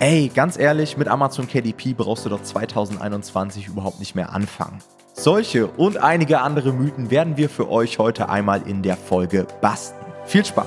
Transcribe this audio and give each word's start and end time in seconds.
Ey, 0.00 0.30
ganz 0.32 0.56
ehrlich, 0.56 0.96
mit 0.96 1.08
Amazon 1.08 1.48
KDP 1.48 1.92
brauchst 1.92 2.24
du 2.24 2.28
doch 2.28 2.40
2021 2.40 3.66
überhaupt 3.66 3.98
nicht 3.98 4.14
mehr 4.14 4.32
anfangen. 4.32 4.78
Solche 5.12 5.66
und 5.66 5.96
einige 5.96 6.40
andere 6.40 6.72
Mythen 6.72 7.10
werden 7.10 7.36
wir 7.36 7.50
für 7.50 7.68
euch 7.68 7.98
heute 7.98 8.28
einmal 8.28 8.62
in 8.68 8.84
der 8.84 8.96
Folge 8.96 9.48
basten. 9.60 10.06
Viel 10.24 10.44
Spaß! 10.44 10.66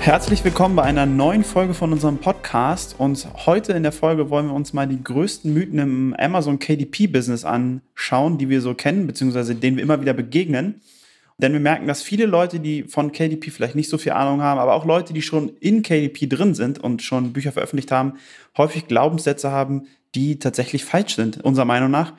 Herzlich 0.00 0.44
willkommen 0.44 0.76
bei 0.76 0.82
einer 0.82 1.06
neuen 1.06 1.44
Folge 1.44 1.72
von 1.72 1.90
unserem 1.90 2.18
Podcast. 2.18 2.96
Und 2.98 3.26
heute 3.46 3.72
in 3.72 3.82
der 3.82 3.92
Folge 3.92 4.28
wollen 4.28 4.48
wir 4.48 4.54
uns 4.54 4.74
mal 4.74 4.86
die 4.86 5.02
größten 5.02 5.54
Mythen 5.54 5.78
im 5.78 6.14
Amazon 6.18 6.58
KDP-Business 6.58 7.46
anschauen, 7.46 8.36
die 8.36 8.50
wir 8.50 8.60
so 8.60 8.74
kennen, 8.74 9.06
beziehungsweise 9.06 9.54
denen 9.54 9.78
wir 9.78 9.82
immer 9.82 10.02
wieder 10.02 10.12
begegnen. 10.12 10.82
Denn 11.42 11.52
wir 11.52 11.60
merken, 11.60 11.88
dass 11.88 12.02
viele 12.02 12.24
Leute, 12.24 12.60
die 12.60 12.84
von 12.84 13.12
KDP 13.12 13.50
vielleicht 13.50 13.74
nicht 13.74 13.90
so 13.90 13.98
viel 13.98 14.12
Ahnung 14.12 14.40
haben, 14.42 14.60
aber 14.60 14.74
auch 14.74 14.86
Leute, 14.86 15.12
die 15.12 15.22
schon 15.22 15.50
in 15.60 15.82
KDP 15.82 16.28
drin 16.28 16.54
sind 16.54 16.78
und 16.78 17.02
schon 17.02 17.32
Bücher 17.32 17.52
veröffentlicht 17.52 17.90
haben, 17.90 18.14
häufig 18.56 18.86
Glaubenssätze 18.86 19.50
haben, 19.50 19.88
die 20.14 20.38
tatsächlich 20.38 20.84
falsch 20.84 21.16
sind, 21.16 21.42
unserer 21.44 21.64
Meinung 21.64 21.90
nach. 21.90 22.14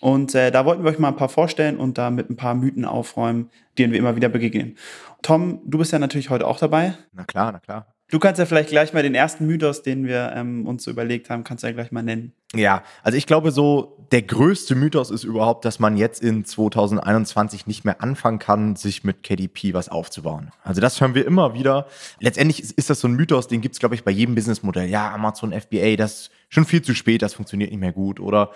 Und 0.00 0.34
äh, 0.34 0.50
da 0.50 0.64
wollten 0.64 0.84
wir 0.84 0.90
euch 0.90 0.98
mal 0.98 1.08
ein 1.08 1.16
paar 1.16 1.28
vorstellen 1.28 1.76
und 1.76 1.98
da 1.98 2.10
mit 2.10 2.30
ein 2.30 2.36
paar 2.36 2.54
Mythen 2.54 2.84
aufräumen, 2.84 3.50
denen 3.76 3.92
wir 3.92 3.98
immer 3.98 4.16
wieder 4.16 4.28
begegnen. 4.28 4.76
Tom, 5.20 5.60
du 5.64 5.76
bist 5.78 5.92
ja 5.92 5.98
natürlich 5.98 6.30
heute 6.30 6.46
auch 6.46 6.58
dabei. 6.58 6.94
Na 7.12 7.24
klar, 7.24 7.52
na 7.52 7.58
klar. 7.58 7.86
Du 8.10 8.18
kannst 8.18 8.38
ja 8.38 8.46
vielleicht 8.46 8.70
gleich 8.70 8.92
mal 8.92 9.02
den 9.02 9.14
ersten 9.14 9.46
Mythos, 9.46 9.82
den 9.82 10.06
wir 10.06 10.32
ähm, 10.34 10.66
uns 10.66 10.84
so 10.84 10.90
überlegt 10.90 11.30
haben, 11.30 11.44
kannst 11.44 11.62
du 11.62 11.68
ja 11.68 11.72
gleich 11.72 11.92
mal 11.92 12.02
nennen. 12.02 12.32
Ja, 12.54 12.82
also 13.02 13.16
ich 13.16 13.26
glaube 13.26 13.52
so, 13.52 13.96
der 14.10 14.22
größte 14.22 14.74
Mythos 14.74 15.10
ist 15.10 15.22
überhaupt, 15.22 15.64
dass 15.64 15.78
man 15.78 15.96
jetzt 15.96 16.20
in 16.20 16.44
2021 16.44 17.68
nicht 17.68 17.84
mehr 17.84 18.02
anfangen 18.02 18.40
kann, 18.40 18.74
sich 18.74 19.04
mit 19.04 19.22
KDP 19.22 19.72
was 19.72 19.88
aufzubauen. 19.88 20.50
Also 20.64 20.80
das 20.80 21.00
hören 21.00 21.14
wir 21.14 21.24
immer 21.24 21.54
wieder. 21.54 21.86
Letztendlich 22.18 22.60
ist, 22.60 22.72
ist 22.72 22.90
das 22.90 23.00
so 23.00 23.06
ein 23.06 23.14
Mythos, 23.14 23.46
den 23.46 23.60
gibt 23.60 23.76
es, 23.76 23.78
glaube 23.78 23.94
ich, 23.94 24.02
bei 24.02 24.10
jedem 24.10 24.34
Businessmodell. 24.34 24.88
Ja, 24.88 25.14
Amazon 25.14 25.52
FBA, 25.52 25.94
das 25.94 26.22
ist 26.22 26.30
schon 26.48 26.64
viel 26.64 26.82
zu 26.82 26.94
spät, 26.94 27.22
das 27.22 27.34
funktioniert 27.34 27.70
nicht 27.70 27.80
mehr 27.80 27.92
gut. 27.92 28.18
Oder 28.18 28.50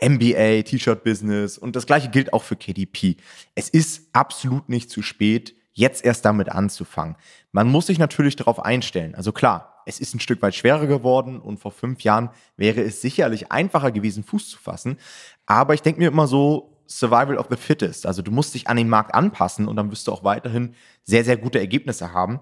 MBA, 0.00 0.62
T-Shirt-Business 0.62 1.58
und 1.58 1.76
das 1.76 1.86
gleiche 1.86 2.08
gilt 2.08 2.32
auch 2.32 2.44
für 2.44 2.56
KDP. 2.56 3.16
Es 3.54 3.68
ist 3.68 4.08
absolut 4.12 4.68
nicht 4.68 4.90
zu 4.90 5.02
spät, 5.02 5.54
jetzt 5.72 6.04
erst 6.04 6.24
damit 6.24 6.50
anzufangen. 6.50 7.16
Man 7.52 7.68
muss 7.68 7.86
sich 7.86 7.98
natürlich 7.98 8.36
darauf 8.36 8.64
einstellen. 8.64 9.14
Also 9.14 9.32
klar, 9.32 9.82
es 9.86 10.00
ist 10.00 10.14
ein 10.14 10.20
Stück 10.20 10.42
weit 10.42 10.54
schwerer 10.54 10.86
geworden 10.86 11.40
und 11.40 11.58
vor 11.58 11.72
fünf 11.72 12.02
Jahren 12.02 12.30
wäre 12.56 12.80
es 12.80 13.00
sicherlich 13.00 13.50
einfacher 13.50 13.92
gewesen, 13.92 14.24
Fuß 14.24 14.50
zu 14.50 14.58
fassen. 14.58 14.98
Aber 15.46 15.74
ich 15.74 15.82
denke 15.82 16.00
mir 16.00 16.08
immer 16.08 16.26
so, 16.26 16.76
Survival 16.86 17.38
of 17.38 17.46
the 17.48 17.56
Fittest. 17.56 18.04
Also 18.04 18.20
du 18.20 18.32
musst 18.32 18.54
dich 18.54 18.68
an 18.68 18.76
den 18.76 18.88
Markt 18.88 19.14
anpassen 19.14 19.68
und 19.68 19.76
dann 19.76 19.90
wirst 19.90 20.08
du 20.08 20.12
auch 20.12 20.24
weiterhin 20.24 20.74
sehr, 21.04 21.24
sehr 21.24 21.36
gute 21.36 21.60
Ergebnisse 21.60 22.12
haben. 22.12 22.40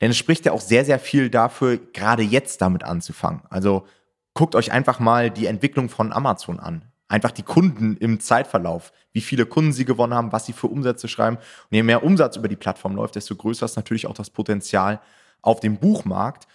Denn 0.00 0.10
es 0.10 0.18
spricht 0.18 0.44
ja 0.44 0.52
auch 0.52 0.60
sehr, 0.60 0.84
sehr 0.84 0.98
viel 0.98 1.30
dafür, 1.30 1.78
gerade 1.78 2.22
jetzt 2.22 2.60
damit 2.60 2.84
anzufangen. 2.84 3.42
Also 3.48 3.86
guckt 4.34 4.54
euch 4.54 4.70
einfach 4.70 5.00
mal 5.00 5.30
die 5.30 5.46
Entwicklung 5.46 5.88
von 5.88 6.12
Amazon 6.12 6.60
an 6.60 6.92
einfach 7.08 7.30
die 7.30 7.42
Kunden 7.42 7.96
im 7.96 8.20
Zeitverlauf, 8.20 8.92
wie 9.12 9.20
viele 9.20 9.46
Kunden 9.46 9.72
sie 9.72 9.84
gewonnen 9.84 10.14
haben, 10.14 10.32
was 10.32 10.46
sie 10.46 10.52
für 10.52 10.66
Umsätze 10.66 11.08
schreiben. 11.08 11.36
Und 11.36 11.44
je 11.70 11.82
mehr 11.82 12.02
Umsatz 12.02 12.36
über 12.36 12.48
die 12.48 12.56
Plattform 12.56 12.96
läuft, 12.96 13.14
desto 13.14 13.36
größer 13.36 13.66
ist 13.66 13.76
natürlich 13.76 14.06
auch 14.06 14.14
das 14.14 14.30
Potenzial 14.30 15.00
auf 15.42 15.60
dem 15.60 15.78
Buchmarkt. 15.78 16.46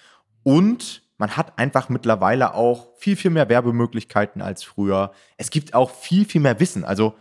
Und 0.43 1.03
man 1.17 1.37
hat 1.37 1.57
einfach 1.57 1.89
mittlerweile 1.89 2.53
auch 2.53 2.89
viel, 2.97 3.15
viel 3.15 3.31
mehr 3.31 3.47
Werbemöglichkeiten 3.47 4.41
als 4.41 4.63
früher. 4.63 5.11
Es 5.37 5.51
gibt 5.51 5.73
auch 5.73 5.91
viel, 5.91 6.25
viel 6.25 6.41
mehr 6.41 6.59
Wissen. 6.59 6.83
Also, 6.83 7.15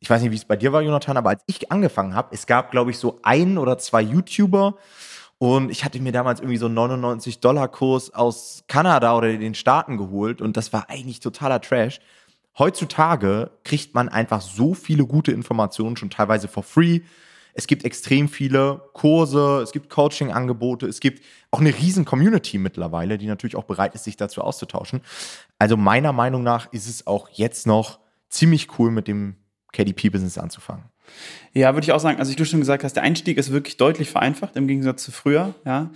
ich 0.00 0.10
weiß 0.10 0.20
nicht, 0.20 0.32
wie 0.32 0.36
es 0.36 0.44
bei 0.44 0.56
dir 0.56 0.72
war, 0.72 0.82
Jonathan, 0.82 1.16
aber 1.16 1.30
als 1.30 1.42
ich 1.46 1.72
angefangen 1.72 2.14
habe, 2.14 2.28
es 2.32 2.46
gab, 2.46 2.70
glaube 2.70 2.90
ich, 2.90 2.98
so 2.98 3.20
ein 3.22 3.56
oder 3.56 3.78
zwei 3.78 4.02
YouTuber, 4.02 4.76
und 5.38 5.70
ich 5.70 5.84
hatte 5.84 6.00
mir 6.00 6.12
damals 6.12 6.40
irgendwie 6.40 6.58
so 6.58 6.66
einen 6.66 6.78
99-Dollar-Kurs 6.78 8.14
aus 8.14 8.64
Kanada 8.68 9.16
oder 9.16 9.28
den 9.36 9.54
Staaten 9.54 9.98
geholt 9.98 10.40
und 10.40 10.56
das 10.56 10.72
war 10.72 10.88
eigentlich 10.88 11.20
totaler 11.20 11.60
Trash. 11.60 12.00
Heutzutage 12.58 13.50
kriegt 13.64 13.94
man 13.94 14.08
einfach 14.08 14.40
so 14.40 14.74
viele 14.74 15.06
gute 15.06 15.32
Informationen 15.32 15.96
schon 15.96 16.10
teilweise 16.10 16.48
for 16.48 16.62
free. 16.62 17.00
Es 17.54 17.66
gibt 17.66 17.84
extrem 17.84 18.28
viele 18.28 18.82
Kurse, 18.92 19.60
es 19.62 19.72
gibt 19.72 19.88
Coaching-Angebote, 19.88 20.86
es 20.86 21.00
gibt 21.00 21.22
auch 21.52 21.60
eine 21.60 21.76
riesen 21.76 22.04
Community 22.04 22.58
mittlerweile, 22.58 23.16
die 23.16 23.26
natürlich 23.26 23.54
auch 23.54 23.64
bereit 23.64 23.94
ist, 23.94 24.04
sich 24.04 24.16
dazu 24.16 24.42
auszutauschen. 24.42 25.00
Also 25.58 25.76
meiner 25.76 26.12
Meinung 26.12 26.42
nach 26.42 26.72
ist 26.72 26.88
es 26.88 27.06
auch 27.06 27.28
jetzt 27.30 27.66
noch 27.66 28.00
ziemlich 28.28 28.78
cool, 28.78 28.90
mit 28.90 29.06
dem 29.06 29.36
KDP-Business 29.72 30.38
anzufangen. 30.38 30.84
Ja, 31.52 31.74
würde 31.74 31.84
ich 31.84 31.92
auch 31.92 32.00
sagen. 32.00 32.18
Also, 32.18 32.32
wie 32.32 32.36
du 32.36 32.44
schon 32.44 32.60
gesagt 32.60 32.82
hast, 32.82 32.94
der 32.94 33.02
Einstieg 33.02 33.36
ist 33.36 33.52
wirklich 33.52 33.76
deutlich 33.76 34.10
vereinfacht 34.10 34.56
im 34.56 34.66
Gegensatz 34.66 35.04
zu 35.04 35.12
früher. 35.12 35.54
Ja. 35.64 35.90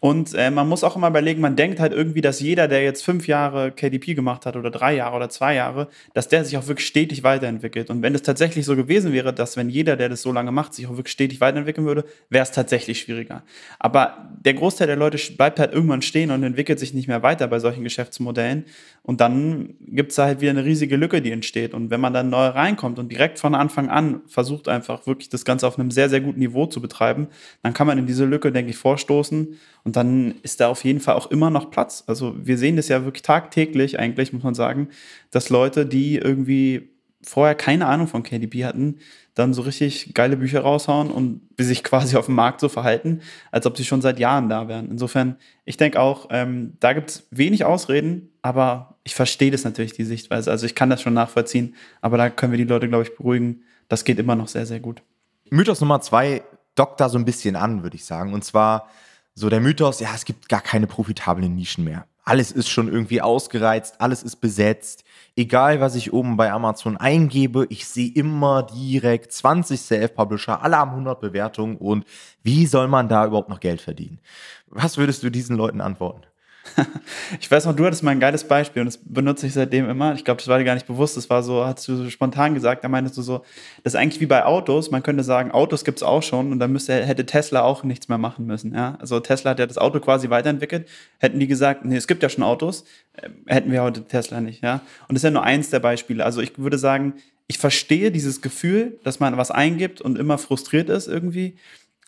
Und 0.00 0.34
äh, 0.34 0.50
man 0.50 0.68
muss 0.68 0.84
auch 0.84 0.96
immer 0.96 1.08
überlegen, 1.08 1.40
man 1.40 1.56
denkt 1.56 1.80
halt 1.80 1.92
irgendwie, 1.92 2.20
dass 2.20 2.40
jeder, 2.40 2.68
der 2.68 2.82
jetzt 2.82 3.04
fünf 3.04 3.26
Jahre 3.26 3.72
KDP 3.72 4.14
gemacht 4.14 4.46
hat 4.46 4.56
oder 4.56 4.70
drei 4.70 4.94
Jahre 4.94 5.16
oder 5.16 5.28
zwei 5.28 5.54
Jahre, 5.54 5.88
dass 6.14 6.28
der 6.28 6.44
sich 6.44 6.56
auch 6.56 6.68
wirklich 6.68 6.86
stetig 6.86 7.24
weiterentwickelt. 7.24 7.90
Und 7.90 8.02
wenn 8.02 8.14
es 8.14 8.22
tatsächlich 8.22 8.64
so 8.64 8.76
gewesen 8.76 9.12
wäre, 9.12 9.32
dass 9.32 9.56
wenn 9.56 9.68
jeder, 9.68 9.96
der 9.96 10.08
das 10.08 10.22
so 10.22 10.32
lange 10.32 10.52
macht, 10.52 10.74
sich 10.74 10.86
auch 10.86 10.96
wirklich 10.96 11.12
stetig 11.12 11.40
weiterentwickeln 11.40 11.86
würde, 11.86 12.04
wäre 12.30 12.44
es 12.44 12.52
tatsächlich 12.52 13.00
schwieriger. 13.00 13.42
Aber 13.78 14.28
der 14.44 14.54
Großteil 14.54 14.86
der 14.86 14.96
Leute 14.96 15.18
bleibt 15.32 15.58
halt 15.58 15.72
irgendwann 15.72 16.02
stehen 16.02 16.30
und 16.30 16.42
entwickelt 16.44 16.78
sich 16.78 16.94
nicht 16.94 17.08
mehr 17.08 17.22
weiter 17.22 17.48
bei 17.48 17.58
solchen 17.58 17.82
Geschäftsmodellen. 17.82 18.66
Und 19.02 19.20
dann 19.20 19.74
gibt 19.80 20.10
es 20.10 20.16
da 20.16 20.26
halt 20.26 20.40
wieder 20.40 20.50
eine 20.50 20.64
riesige 20.64 20.96
Lücke, 20.96 21.20
die 21.22 21.32
entsteht. 21.32 21.74
Und 21.74 21.90
wenn 21.90 22.00
man 22.00 22.12
dann 22.12 22.30
neu 22.30 22.46
reinkommt 22.46 22.98
und 22.98 23.10
direkt 23.10 23.38
von 23.38 23.54
Anfang 23.54 23.88
an 23.88 24.20
versucht 24.26 24.68
einfach 24.68 25.06
wirklich 25.06 25.28
das 25.28 25.44
Ganze 25.44 25.66
auf 25.66 25.78
einem 25.78 25.90
sehr, 25.90 26.08
sehr 26.08 26.20
guten 26.20 26.38
Niveau 26.38 26.66
zu 26.66 26.80
betreiben, 26.80 27.28
dann 27.62 27.72
kann 27.72 27.86
man 27.86 27.98
in 27.98 28.06
diese 28.06 28.24
Lücke, 28.24 28.52
denke 28.52 28.70
ich, 28.70 28.76
vorstoßen 28.76 29.58
und 29.88 29.96
dann 29.96 30.34
ist 30.42 30.60
da 30.60 30.68
auf 30.68 30.84
jeden 30.84 31.00
Fall 31.00 31.14
auch 31.14 31.30
immer 31.30 31.48
noch 31.48 31.70
Platz. 31.70 32.04
Also 32.06 32.34
wir 32.36 32.58
sehen 32.58 32.76
das 32.76 32.88
ja 32.88 33.06
wirklich 33.06 33.22
tagtäglich 33.22 33.98
eigentlich, 33.98 34.34
muss 34.34 34.42
man 34.42 34.52
sagen, 34.52 34.90
dass 35.30 35.48
Leute, 35.48 35.86
die 35.86 36.16
irgendwie 36.16 36.90
vorher 37.22 37.54
keine 37.54 37.86
Ahnung 37.86 38.06
von 38.06 38.22
KDP 38.22 38.66
hatten, 38.66 38.98
dann 39.32 39.54
so 39.54 39.62
richtig 39.62 40.12
geile 40.12 40.36
Bücher 40.36 40.60
raushauen 40.60 41.10
und 41.10 41.40
sich 41.56 41.82
quasi 41.82 42.18
auf 42.18 42.26
dem 42.26 42.34
Markt 42.34 42.60
so 42.60 42.68
verhalten, 42.68 43.22
als 43.50 43.64
ob 43.64 43.78
sie 43.78 43.86
schon 43.86 44.02
seit 44.02 44.18
Jahren 44.18 44.50
da 44.50 44.68
wären. 44.68 44.90
Insofern, 44.90 45.36
ich 45.64 45.78
denke 45.78 45.98
auch, 45.98 46.28
ähm, 46.32 46.74
da 46.80 46.92
gibt 46.92 47.08
es 47.08 47.26
wenig 47.30 47.64
Ausreden, 47.64 48.28
aber 48.42 48.98
ich 49.04 49.14
verstehe 49.14 49.50
das 49.50 49.64
natürlich, 49.64 49.94
die 49.94 50.04
Sichtweise. 50.04 50.50
Also 50.50 50.66
ich 50.66 50.74
kann 50.74 50.90
das 50.90 51.00
schon 51.00 51.14
nachvollziehen, 51.14 51.74
aber 52.02 52.18
da 52.18 52.28
können 52.28 52.52
wir 52.52 52.58
die 52.58 52.64
Leute, 52.64 52.90
glaube 52.90 53.04
ich, 53.04 53.16
beruhigen. 53.16 53.62
Das 53.88 54.04
geht 54.04 54.18
immer 54.18 54.36
noch 54.36 54.48
sehr, 54.48 54.66
sehr 54.66 54.80
gut. 54.80 55.00
Mythos 55.48 55.80
Nummer 55.80 56.02
zwei 56.02 56.42
dockt 56.74 57.00
da 57.00 57.08
so 57.08 57.16
ein 57.16 57.24
bisschen 57.24 57.56
an, 57.56 57.82
würde 57.82 57.96
ich 57.96 58.04
sagen. 58.04 58.34
Und 58.34 58.44
zwar, 58.44 58.90
so 59.38 59.48
der 59.48 59.60
Mythos, 59.60 60.00
ja, 60.00 60.10
es 60.14 60.24
gibt 60.24 60.48
gar 60.48 60.60
keine 60.60 60.88
profitablen 60.88 61.54
Nischen 61.54 61.84
mehr. 61.84 62.06
Alles 62.24 62.50
ist 62.50 62.68
schon 62.68 62.88
irgendwie 62.88 63.22
ausgereizt, 63.22 64.00
alles 64.00 64.22
ist 64.22 64.36
besetzt. 64.36 65.04
Egal, 65.36 65.80
was 65.80 65.94
ich 65.94 66.12
oben 66.12 66.36
bei 66.36 66.50
Amazon 66.50 66.96
eingebe, 66.96 67.66
ich 67.70 67.86
sehe 67.86 68.12
immer 68.12 68.64
direkt 68.64 69.32
20 69.32 69.80
Self-Publisher, 69.80 70.62
alle 70.62 70.76
haben 70.76 70.90
100 70.90 71.20
Bewertungen 71.20 71.76
und 71.76 72.04
wie 72.42 72.66
soll 72.66 72.88
man 72.88 73.08
da 73.08 73.24
überhaupt 73.24 73.48
noch 73.48 73.60
Geld 73.60 73.80
verdienen? 73.80 74.18
Was 74.66 74.98
würdest 74.98 75.22
du 75.22 75.30
diesen 75.30 75.56
Leuten 75.56 75.80
antworten? 75.80 76.27
ich 77.40 77.50
weiß 77.50 77.66
noch, 77.66 77.74
du 77.74 77.84
hattest 77.84 78.02
mal 78.02 78.10
ein 78.10 78.20
geiles 78.20 78.44
Beispiel 78.44 78.82
und 78.82 78.86
das 78.86 78.98
benutze 79.02 79.46
ich 79.46 79.54
seitdem 79.54 79.88
immer. 79.88 80.14
Ich 80.14 80.24
glaube, 80.24 80.38
das 80.38 80.48
war 80.48 80.58
dir 80.58 80.64
gar 80.64 80.74
nicht 80.74 80.86
bewusst. 80.86 81.16
Das 81.16 81.28
war 81.30 81.42
so, 81.42 81.64
hast 81.64 81.86
du 81.88 81.96
so 81.96 82.10
spontan 82.10 82.54
gesagt, 82.54 82.84
da 82.84 82.88
meintest 82.88 83.16
du 83.16 83.22
so, 83.22 83.44
das 83.84 83.94
ist 83.94 84.00
eigentlich 84.00 84.20
wie 84.20 84.26
bei 84.26 84.44
Autos. 84.44 84.90
Man 84.90 85.02
könnte 85.02 85.24
sagen, 85.24 85.50
Autos 85.50 85.84
gibt 85.84 85.98
es 85.98 86.02
auch 86.02 86.22
schon 86.22 86.52
und 86.52 86.58
dann 86.58 86.72
müsste, 86.72 86.94
hätte 87.04 87.26
Tesla 87.26 87.62
auch 87.62 87.84
nichts 87.84 88.08
mehr 88.08 88.18
machen 88.18 88.46
müssen. 88.46 88.74
Ja? 88.74 88.96
Also 89.00 89.20
Tesla 89.20 89.52
hat 89.52 89.58
ja 89.58 89.66
das 89.66 89.78
Auto 89.78 90.00
quasi 90.00 90.30
weiterentwickelt. 90.30 90.88
Hätten 91.18 91.40
die 91.40 91.46
gesagt, 91.46 91.84
nee, 91.84 91.96
es 91.96 92.06
gibt 92.06 92.22
ja 92.22 92.28
schon 92.28 92.44
Autos, 92.44 92.84
äh, 93.14 93.28
hätten 93.46 93.72
wir 93.72 93.82
heute 93.82 94.04
Tesla 94.04 94.40
nicht. 94.40 94.62
Ja? 94.62 94.80
Und 95.08 95.14
das 95.14 95.16
ist 95.20 95.24
ja 95.24 95.30
nur 95.30 95.42
eins 95.42 95.70
der 95.70 95.80
Beispiele. 95.80 96.24
Also 96.24 96.40
ich 96.40 96.58
würde 96.58 96.78
sagen, 96.78 97.14
ich 97.46 97.58
verstehe 97.58 98.10
dieses 98.12 98.42
Gefühl, 98.42 98.98
dass 99.04 99.20
man 99.20 99.36
was 99.36 99.50
eingibt 99.50 100.00
und 100.00 100.18
immer 100.18 100.38
frustriert 100.38 100.90
ist 100.90 101.08
irgendwie. 101.08 101.56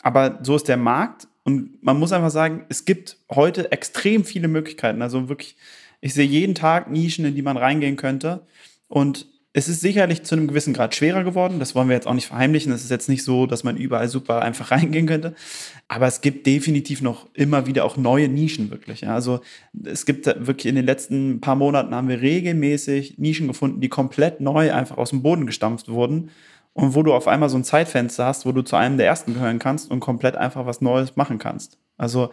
Aber 0.03 0.39
so 0.43 0.55
ist 0.55 0.67
der 0.67 0.77
Markt 0.77 1.27
und 1.43 1.83
man 1.83 1.97
muss 1.97 2.11
einfach 2.11 2.29
sagen, 2.29 2.65
es 2.69 2.85
gibt 2.85 3.17
heute 3.31 3.71
extrem 3.71 4.23
viele 4.23 4.47
Möglichkeiten. 4.47 5.01
Also 5.01 5.27
wirklich, 5.27 5.55
ich 5.99 6.13
sehe 6.13 6.25
jeden 6.25 6.55
Tag 6.55 6.89
Nischen, 6.91 7.25
in 7.25 7.35
die 7.35 7.41
man 7.41 7.57
reingehen 7.57 7.95
könnte. 7.95 8.45
Und 8.87 9.27
es 9.53 9.67
ist 9.67 9.81
sicherlich 9.81 10.23
zu 10.23 10.35
einem 10.35 10.47
gewissen 10.47 10.73
Grad 10.73 10.95
schwerer 10.95 11.23
geworden. 11.23 11.59
Das 11.59 11.73
wollen 11.73 11.89
wir 11.89 11.95
jetzt 11.95 12.07
auch 12.07 12.13
nicht 12.13 12.27
verheimlichen. 12.27 12.71
Es 12.71 12.83
ist 12.83 12.91
jetzt 12.91 13.09
nicht 13.09 13.23
so, 13.23 13.47
dass 13.47 13.63
man 13.63 13.75
überall 13.75 14.07
super 14.07 14.41
einfach 14.43 14.71
reingehen 14.71 15.07
könnte. 15.07 15.33
Aber 15.87 16.05
es 16.05 16.21
gibt 16.21 16.45
definitiv 16.45 17.01
noch 17.01 17.27
immer 17.33 17.65
wieder 17.65 17.85
auch 17.85 17.97
neue 17.97 18.29
Nischen 18.29 18.69
wirklich. 18.69 19.07
Also 19.07 19.41
es 19.83 20.05
gibt 20.05 20.27
wirklich 20.27 20.67
in 20.67 20.75
den 20.75 20.85
letzten 20.85 21.41
paar 21.41 21.55
Monaten 21.55 21.95
haben 21.95 22.07
wir 22.07 22.21
regelmäßig 22.21 23.17
Nischen 23.17 23.47
gefunden, 23.47 23.81
die 23.81 23.89
komplett 23.89 24.41
neu 24.41 24.71
einfach 24.71 24.97
aus 24.97 25.09
dem 25.09 25.23
Boden 25.23 25.47
gestampft 25.47 25.89
wurden 25.89 26.29
und 26.73 26.95
wo 26.95 27.03
du 27.03 27.13
auf 27.13 27.27
einmal 27.27 27.49
so 27.49 27.57
ein 27.57 27.63
Zeitfenster 27.63 28.25
hast, 28.25 28.45
wo 28.45 28.51
du 28.51 28.61
zu 28.61 28.75
einem 28.75 28.97
der 28.97 29.07
ersten 29.07 29.33
gehören 29.33 29.59
kannst 29.59 29.91
und 29.91 29.99
komplett 29.99 30.35
einfach 30.35 30.65
was 30.65 30.81
Neues 30.81 31.15
machen 31.15 31.37
kannst. 31.37 31.77
Also 31.97 32.31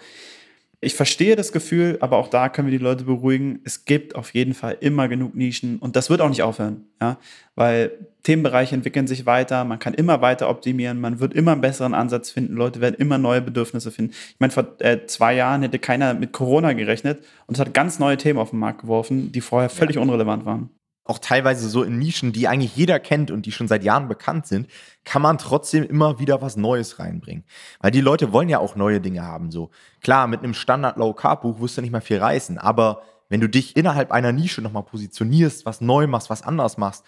Ich 0.80 0.94
verstehe 0.94 1.34
das 1.34 1.50
Gefühl, 1.50 1.98
aber 2.00 2.18
auch 2.18 2.28
da 2.28 2.48
können 2.48 2.68
wir 2.70 2.78
die 2.78 2.84
Leute 2.84 3.02
beruhigen. 3.02 3.60
Es 3.64 3.84
gibt 3.84 4.14
auf 4.14 4.32
jeden 4.32 4.54
Fall 4.54 4.76
immer 4.78 5.08
genug 5.08 5.34
Nischen 5.34 5.78
und 5.80 5.96
das 5.96 6.08
wird 6.08 6.20
auch 6.20 6.28
nicht 6.28 6.42
aufhören, 6.42 6.84
ja, 7.00 7.18
weil 7.56 7.90
Themenbereiche 8.22 8.76
entwickeln 8.76 9.08
sich 9.08 9.26
weiter, 9.26 9.64
man 9.64 9.80
kann 9.80 9.94
immer 9.94 10.20
weiter 10.20 10.48
optimieren, 10.48 11.00
man 11.00 11.18
wird 11.18 11.34
immer 11.34 11.52
einen 11.52 11.62
besseren 11.62 11.94
Ansatz 11.94 12.30
finden, 12.30 12.54
Leute 12.54 12.80
werden 12.80 12.94
immer 12.94 13.18
neue 13.18 13.40
Bedürfnisse 13.40 13.90
finden. 13.90 14.12
Ich 14.12 14.36
meine, 14.38 14.52
vor 14.52 14.76
äh, 14.78 15.04
zwei 15.06 15.34
Jahren 15.34 15.62
hätte 15.62 15.80
keiner 15.80 16.14
mit 16.14 16.32
Corona 16.32 16.72
gerechnet 16.74 17.24
und 17.48 17.56
es 17.56 17.60
hat 17.60 17.74
ganz 17.74 17.98
neue 17.98 18.16
Themen 18.16 18.38
auf 18.38 18.50
den 18.50 18.60
Markt 18.60 18.82
geworfen, 18.82 19.32
die 19.32 19.40
vorher 19.40 19.70
völlig 19.70 19.96
ja. 19.96 20.02
unrelevant 20.02 20.44
waren 20.44 20.70
auch 21.08 21.18
teilweise 21.18 21.68
so 21.70 21.82
in 21.82 21.98
Nischen, 21.98 22.32
die 22.32 22.48
eigentlich 22.48 22.76
jeder 22.76 23.00
kennt 23.00 23.30
und 23.30 23.46
die 23.46 23.52
schon 23.52 23.66
seit 23.66 23.82
Jahren 23.82 24.08
bekannt 24.08 24.46
sind, 24.46 24.68
kann 25.04 25.22
man 25.22 25.38
trotzdem 25.38 25.82
immer 25.84 26.18
wieder 26.18 26.42
was 26.42 26.56
Neues 26.56 26.98
reinbringen. 26.98 27.44
Weil 27.80 27.90
die 27.90 28.02
Leute 28.02 28.32
wollen 28.32 28.50
ja 28.50 28.58
auch 28.58 28.76
neue 28.76 29.00
Dinge 29.00 29.24
haben. 29.24 29.50
So 29.50 29.70
klar, 30.02 30.26
mit 30.26 30.40
einem 30.40 30.52
Standard 30.52 30.98
Low 30.98 31.14
Carb 31.14 31.42
Buch 31.42 31.60
wirst 31.60 31.78
du 31.78 31.80
nicht 31.80 31.92
mal 31.92 32.02
viel 32.02 32.18
reißen, 32.18 32.58
aber 32.58 33.02
wenn 33.30 33.40
du 33.40 33.48
dich 33.48 33.74
innerhalb 33.76 34.12
einer 34.12 34.32
Nische 34.32 34.60
nochmal 34.60 34.82
positionierst, 34.82 35.64
was 35.64 35.80
neu 35.80 36.06
machst, 36.06 36.28
was 36.28 36.42
anders 36.42 36.76
machst, 36.76 37.04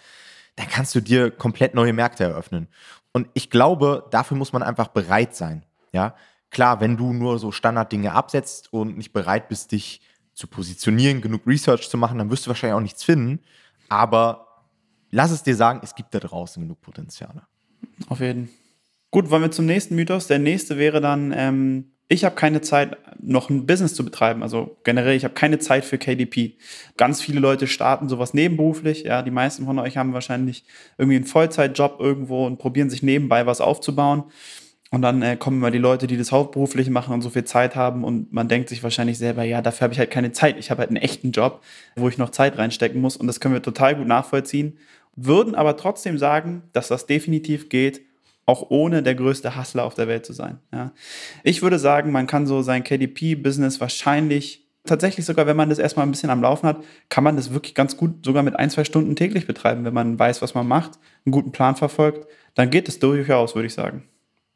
dann 0.57 0.69
kannst 0.69 0.95
du 0.95 1.01
dir 1.01 1.31
komplett 1.31 1.75
neue 1.75 1.93
Märkte 1.93 2.25
eröffnen. 2.25 2.69
Und 3.13 3.29
ich 3.35 3.51
glaube, 3.51 4.07
dafür 4.11 4.37
muss 4.37 4.53
man 4.53 4.63
einfach 4.63 4.89
bereit 4.89 5.35
sein. 5.37 5.65
Ja, 5.93 6.15
klar, 6.51 6.81
wenn 6.81 6.97
du 6.97 7.13
nur 7.13 7.39
so 7.39 7.53
Standarddinge 7.53 8.13
absetzt 8.13 8.73
und 8.73 8.97
nicht 8.97 9.13
bereit 9.13 9.49
bist, 9.49 9.73
dich 9.73 10.01
zu 10.33 10.47
positionieren, 10.47 11.21
genug 11.21 11.47
Research 11.47 11.91
zu 11.91 11.99
machen, 11.99 12.17
dann 12.17 12.31
wirst 12.31 12.47
du 12.47 12.49
wahrscheinlich 12.49 12.77
auch 12.77 12.81
nichts 12.81 13.05
finden. 13.05 13.41
Aber 13.91 14.47
lass 15.11 15.31
es 15.31 15.43
dir 15.43 15.55
sagen, 15.55 15.81
es 15.83 15.95
gibt 15.95 16.15
da 16.15 16.21
draußen 16.21 16.63
genug 16.63 16.81
Potenziale. 16.81 17.43
Auf 18.09 18.21
jeden. 18.21 18.49
Gut, 19.11 19.31
wollen 19.31 19.43
wir 19.43 19.51
zum 19.51 19.67
nächsten 19.67 19.97
Mythos. 19.97 20.29
Der 20.29 20.39
nächste 20.39 20.79
wäre 20.79 21.01
dann, 21.01 21.35
ähm, 21.37 21.93
ich 22.09 22.25
habe 22.25 22.37
keine 22.37 22.61
Zeit, 22.61 22.97
noch 23.21 23.51
ein 23.51 23.67
Business 23.67 23.95
zu 23.95 24.05
betreiben. 24.05 24.43
Also 24.43 24.79
generell, 24.85 25.17
ich 25.17 25.25
habe 25.25 25.35
keine 25.35 25.59
Zeit 25.59 25.85
für 25.85 25.99
KDP. 25.99 26.57
Ganz 26.97 27.21
viele 27.21 27.41
Leute 27.41 27.67
starten 27.67 28.09
sowas 28.09 28.33
nebenberuflich. 28.33 29.03
Ja, 29.03 29.23
die 29.23 29.31
meisten 29.31 29.67
von 29.67 29.79
euch 29.81 29.97
haben 29.97 30.13
wahrscheinlich 30.13 30.65
irgendwie 30.97 31.17
einen 31.17 31.25
Vollzeitjob 31.27 32.01
irgendwo 32.01 32.47
und 32.47 32.59
probieren 32.59 32.91
sich 32.91 33.03
nebenbei 33.03 33.47
was 33.47 33.61
aufzubauen. 33.61 34.25
Und 34.93 35.03
dann 35.03 35.23
äh, 35.23 35.37
kommen 35.37 35.59
immer 35.59 35.71
die 35.71 35.79
Leute, 35.79 36.09
die 36.09 36.17
das 36.17 36.33
hauptberuflich 36.33 36.91
machen 36.91 37.15
und 37.15 37.23
so 37.23 37.31
viel 37.31 37.45
Zeit 37.45 37.77
haben 37.77 38.03
und 38.03 38.33
man 38.33 38.49
denkt 38.49 38.69
sich 38.69 38.83
wahrscheinlich 38.83 39.19
selber, 39.19 39.45
ja, 39.45 39.63
dafür 39.63 39.85
habe 39.85 39.93
ich 39.93 40.01
halt 40.01 40.11
keine 40.11 40.33
Zeit. 40.33 40.59
Ich 40.59 40.71
habe 40.71 40.81
halt 40.81 40.91
einen 40.91 40.97
echten 40.97 41.31
Job, 41.31 41.63
wo 41.95 42.09
ich 42.09 42.19
noch 42.19 42.31
Zeit 42.31 42.59
reinstecken 42.59 43.01
muss 43.01 43.17
und 43.17 43.29
das 43.29 43.39
können 43.39 43.55
wir 43.55 43.63
total 43.63 43.95
gut 43.95 44.09
nachvollziehen. 44.09 44.79
Würden 45.15 45.55
aber 45.55 45.77
trotzdem 45.77 46.19
sagen, 46.19 46.65
dass 46.73 46.89
das 46.89 47.07
definitiv 47.07 47.69
geht, 47.69 48.01
auch 48.47 48.71
ohne 48.71 49.05
der 49.05 49.15
größte 49.15 49.57
Hustler 49.57 49.85
auf 49.85 49.95
der 49.95 50.09
Welt 50.09 50.27
zu 50.27 50.33
sein. 50.33 50.59
Ja. 50.73 50.91
Ich 51.45 51.63
würde 51.63 51.79
sagen, 51.79 52.11
man 52.11 52.27
kann 52.27 52.49
so 52.49 52.63
sein 52.63 52.83
KDP-Business 52.83 53.81
wahrscheinlich 53.81 54.67
tatsächlich 54.87 55.25
sogar, 55.25 55.47
wenn 55.47 55.57
man 55.57 55.69
das 55.69 55.79
erstmal 55.79 56.05
ein 56.05 56.11
bisschen 56.11 56.31
am 56.31 56.43
Laufen 56.43 56.67
hat, 56.67 56.83
kann 57.11 57.23
man 57.23 57.37
das 57.37 57.53
wirklich 57.53 57.77
ganz 57.77 57.97
gut 57.97 58.25
sogar 58.25 58.43
mit 58.43 58.57
ein, 58.57 58.71
zwei 58.71 58.83
Stunden 58.83 59.15
täglich 59.15 59.47
betreiben, 59.47 59.85
wenn 59.85 59.95
man 59.95 60.19
weiß, 60.19 60.43
was 60.43 60.55
man 60.55 60.67
macht, 60.67 60.99
einen 61.25 61.33
guten 61.33 61.53
Plan 61.53 61.77
verfolgt, 61.77 62.27
dann 62.55 62.71
geht 62.71 62.89
es 62.89 62.99
durchaus, 62.99 63.55
würde 63.55 63.67
ich 63.67 63.75
sagen 63.75 64.03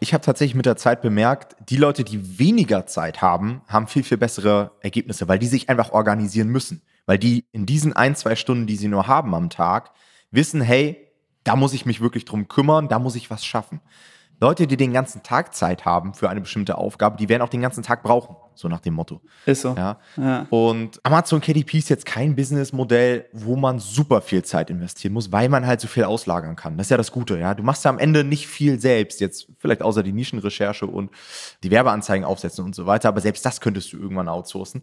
ich 0.01 0.13
habe 0.13 0.25
tatsächlich 0.25 0.55
mit 0.55 0.67
der 0.67 0.77
Zeit 0.77 1.03
bemerkt, 1.03 1.57
die 1.69 1.77
Leute, 1.77 2.05
die 2.05 2.39
weniger 2.39 2.87
Zeit 2.87 3.23
haben, 3.23 3.63
haben 3.69 3.87
viel, 3.87 4.03
viel 4.03 4.19
bessere 4.19 4.73
Ergebnisse, 4.81 5.29
weil 5.29 5.39
die 5.39 5.47
sich 5.47 5.69
einfach 5.69 5.93
organisieren 5.93 6.49
müssen. 6.49 6.83
Weil 7.07 7.19
die 7.19 7.45
in 7.53 7.67
diesen 7.67 7.93
ein, 7.93 8.17
zwei 8.17 8.35
Stunden, 8.35 8.67
die 8.67 8.77
sie 8.77 8.89
nur 8.89 9.07
haben 9.07 9.35
am 9.35 9.51
Tag, 9.51 9.93
wissen, 10.31 10.61
hey, 10.61 11.09
da 11.45 11.55
muss 11.57 11.75
ich 11.75 11.87
mich 11.87 12.01
wirklich 12.01 12.25
drum 12.25 12.49
kümmern, 12.49 12.89
da 12.89 12.99
muss 12.99 13.15
ich 13.15 13.31
was 13.31 13.45
schaffen. 13.45 13.81
Leute, 14.41 14.67
die 14.67 14.77
den 14.77 14.93
ganzen 14.93 15.23
Tag 15.23 15.55
Zeit 15.55 15.85
haben 15.85 16.13
für 16.13 16.29
eine 16.29 16.41
bestimmte 16.41 16.77
Aufgabe, 16.77 17.17
die 17.17 17.29
werden 17.29 17.43
auch 17.43 17.49
den 17.49 17.61
ganzen 17.61 17.83
Tag 17.83 18.03
brauchen, 18.03 18.37
so 18.55 18.69
nach 18.69 18.81
dem 18.81 18.95
Motto. 18.95 19.21
Ist 19.47 19.63
so. 19.63 19.75
Ja. 19.77 19.99
ja. 20.17 20.47
Und 20.51 21.01
Amazon 21.05 21.41
KDP 21.41 21.79
ist 21.79 21.89
jetzt 21.89 22.05
kein 22.05 22.35
Businessmodell, 22.35 23.27
wo 23.33 23.57
man 23.57 23.79
super 23.79 24.21
viel 24.21 24.45
Zeit 24.45 24.71
investieren 24.71 25.13
muss, 25.13 25.31
weil 25.33 25.49
man 25.49 25.67
halt 25.67 25.81
so 25.81 25.89
viel 25.89 26.05
auslagern 26.05 26.57
kann. 26.57 26.77
Das 26.77 26.89
ist 26.89 26.91
ja 26.91 26.97
das 26.97 27.13
Gute, 27.13 27.39
ja. 27.39 27.55
Du 27.55 27.63
machst 27.63 27.85
ja 27.85 27.91
am 27.91 27.99
Ende 27.99 28.25
nicht 28.25 28.49
viel 28.49 28.81
selbst, 28.81 29.21
jetzt 29.21 29.49
vielleicht 29.59 29.83
außer 29.83 30.03
die 30.03 30.13
Nischenrecherche 30.13 30.87
und 30.87 31.11
die 31.63 31.71
Werbeanzeigen 31.71 32.25
aufsetzen 32.25 32.65
und 32.65 32.75
so 32.75 32.87
weiter, 32.87 33.09
aber 33.09 33.21
selbst 33.21 33.47
das 33.47 33.61
könntest 33.61 33.93
du 33.93 33.99
irgendwann 33.99 34.29
outsourcen. 34.29 34.83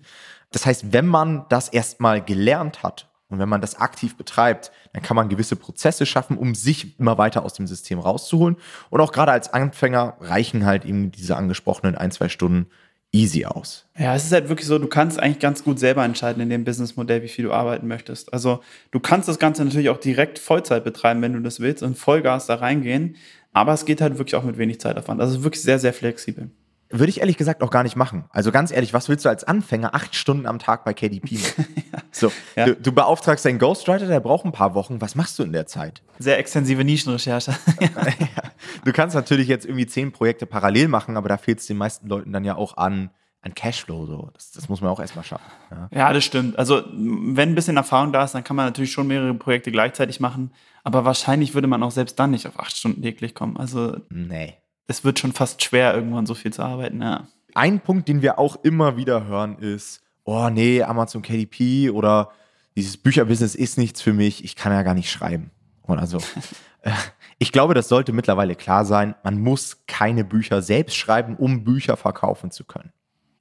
Das 0.51 0.65
heißt, 0.65 0.93
wenn 0.93 1.07
man 1.07 1.45
das 1.49 1.69
erstmal 1.69 2.23
gelernt 2.23 2.83
hat 2.83 3.10
und 3.31 3.39
wenn 3.39 3.49
man 3.49 3.61
das 3.61 3.75
aktiv 3.75 4.15
betreibt, 4.17 4.71
dann 4.93 5.01
kann 5.01 5.15
man 5.15 5.29
gewisse 5.29 5.55
Prozesse 5.55 6.05
schaffen, 6.05 6.37
um 6.37 6.53
sich 6.53 6.99
immer 6.99 7.17
weiter 7.17 7.43
aus 7.43 7.53
dem 7.53 7.65
System 7.65 7.99
rauszuholen. 7.99 8.57
Und 8.89 9.01
auch 9.01 9.11
gerade 9.11 9.31
als 9.31 9.53
Anfänger 9.53 10.17
reichen 10.19 10.65
halt 10.65 10.85
eben 10.85 11.11
diese 11.11 11.37
angesprochenen 11.37 11.95
ein, 11.95 12.11
zwei 12.11 12.29
Stunden 12.29 12.67
easy 13.13 13.45
aus. 13.45 13.85
Ja, 13.97 14.15
es 14.15 14.25
ist 14.25 14.31
halt 14.31 14.49
wirklich 14.49 14.67
so, 14.67 14.79
du 14.79 14.87
kannst 14.87 15.19
eigentlich 15.19 15.39
ganz 15.39 15.63
gut 15.63 15.79
selber 15.79 16.03
entscheiden 16.03 16.41
in 16.41 16.49
dem 16.49 16.63
Businessmodell, 16.63 17.23
wie 17.23 17.27
viel 17.27 17.45
du 17.45 17.51
arbeiten 17.51 17.87
möchtest. 17.87 18.33
Also 18.33 18.61
du 18.91 18.99
kannst 18.99 19.27
das 19.27 19.39
Ganze 19.39 19.63
natürlich 19.65 19.89
auch 19.89 19.99
direkt 19.99 20.39
Vollzeit 20.39 20.83
betreiben, 20.83 21.21
wenn 21.21 21.33
du 21.33 21.39
das 21.39 21.59
willst 21.59 21.83
und 21.83 21.97
Vollgas 21.97 22.45
da 22.45 22.55
reingehen. 22.55 23.15
Aber 23.53 23.73
es 23.73 23.85
geht 23.85 23.99
halt 23.99 24.17
wirklich 24.17 24.35
auch 24.35 24.43
mit 24.43 24.57
wenig 24.57 24.79
Zeitaufwand. 24.79 25.19
Also 25.19 25.43
wirklich 25.43 25.61
sehr, 25.61 25.79
sehr 25.79 25.93
flexibel. 25.93 26.51
Würde 26.91 27.09
ich 27.09 27.19
ehrlich 27.19 27.37
gesagt 27.37 27.63
auch 27.63 27.69
gar 27.69 27.83
nicht 27.83 27.95
machen. 27.95 28.25
Also 28.29 28.51
ganz 28.51 28.71
ehrlich, 28.71 28.93
was 28.93 29.09
willst 29.09 29.25
du 29.25 29.29
als 29.29 29.43
Anfänger 29.43 29.95
acht 29.95 30.15
Stunden 30.15 30.45
am 30.45 30.59
Tag 30.59 30.83
bei 30.83 30.93
KDP 30.93 31.35
machen? 31.35 31.65
ja. 31.91 31.99
So, 32.11 32.31
ja. 32.55 32.65
du, 32.65 32.75
du, 32.75 32.91
beauftragst 32.91 33.45
deinen 33.45 33.59
Ghostwriter, 33.59 34.07
der 34.07 34.19
braucht 34.19 34.45
ein 34.45 34.51
paar 34.51 34.73
Wochen. 34.75 35.01
Was 35.01 35.15
machst 35.15 35.39
du 35.39 35.43
in 35.43 35.53
der 35.53 35.67
Zeit? 35.67 36.01
Sehr 36.19 36.37
extensive 36.37 36.83
Nischenrecherche. 36.83 37.55
ja. 37.79 38.51
Du 38.83 38.91
kannst 38.91 39.15
natürlich 39.15 39.47
jetzt 39.47 39.65
irgendwie 39.65 39.87
zehn 39.87 40.11
Projekte 40.11 40.45
parallel 40.45 40.87
machen, 40.87 41.17
aber 41.17 41.29
da 41.29 41.37
fehlt 41.37 41.59
es 41.59 41.67
den 41.67 41.77
meisten 41.77 42.07
Leuten 42.07 42.33
dann 42.33 42.43
ja 42.43 42.55
auch 42.55 42.77
an, 42.77 43.09
an 43.41 43.53
Cashflow. 43.53 44.05
So. 44.05 44.29
Das, 44.33 44.51
das 44.51 44.69
muss 44.69 44.81
man 44.81 44.91
auch 44.91 44.99
erstmal 44.99 45.23
schaffen. 45.23 45.45
Ja. 45.91 46.13
das 46.13 46.23
stimmt. 46.23 46.59
Also 46.59 46.83
wenn 46.93 47.49
ein 47.49 47.55
bisschen 47.55 47.77
Erfahrung 47.77 48.11
da 48.11 48.23
ist, 48.23 48.35
dann 48.35 48.43
kann 48.43 48.55
man 48.55 48.65
natürlich 48.65 48.91
schon 48.91 49.07
mehrere 49.07 49.33
Projekte 49.33 49.71
gleichzeitig 49.71 50.19
machen. 50.19 50.51
Aber 50.83 51.05
wahrscheinlich 51.05 51.53
würde 51.53 51.67
man 51.67 51.83
auch 51.83 51.91
selbst 51.91 52.19
dann 52.19 52.31
nicht 52.31 52.47
auf 52.47 52.59
acht 52.59 52.75
Stunden 52.75 53.01
täglich 53.01 53.35
kommen. 53.35 53.57
Also 53.57 53.97
nee 54.09 54.60
es 54.91 55.03
wird 55.03 55.19
schon 55.19 55.31
fast 55.31 55.63
schwer, 55.63 55.95
irgendwann 55.95 56.25
so 56.25 56.35
viel 56.35 56.53
zu 56.53 56.61
arbeiten, 56.61 57.01
ja. 57.01 57.27
Ein 57.53 57.79
Punkt, 57.79 58.07
den 58.07 58.21
wir 58.21 58.39
auch 58.39 58.57
immer 58.63 58.95
wieder 58.97 59.25
hören, 59.25 59.57
ist, 59.57 60.01
oh 60.23 60.49
nee, 60.49 60.83
Amazon 60.83 61.21
KDP 61.21 61.89
oder 61.89 62.31
dieses 62.75 62.97
Bücherbusiness 62.97 63.55
ist 63.55 63.77
nichts 63.77 64.01
für 64.01 64.13
mich, 64.13 64.43
ich 64.43 64.55
kann 64.55 64.71
ja 64.71 64.83
gar 64.83 64.93
nicht 64.93 65.09
schreiben. 65.09 65.51
Und 65.81 65.99
also, 65.99 66.17
äh, 66.81 66.91
ich 67.39 67.51
glaube, 67.51 67.73
das 67.73 67.87
sollte 67.87 68.13
mittlerweile 68.13 68.55
klar 68.55 68.85
sein, 68.85 69.15
man 69.23 69.39
muss 69.39 69.85
keine 69.87 70.23
Bücher 70.23 70.61
selbst 70.61 70.95
schreiben, 70.95 71.35
um 71.35 71.63
Bücher 71.63 71.97
verkaufen 71.97 72.51
zu 72.51 72.63
können. 72.63 72.93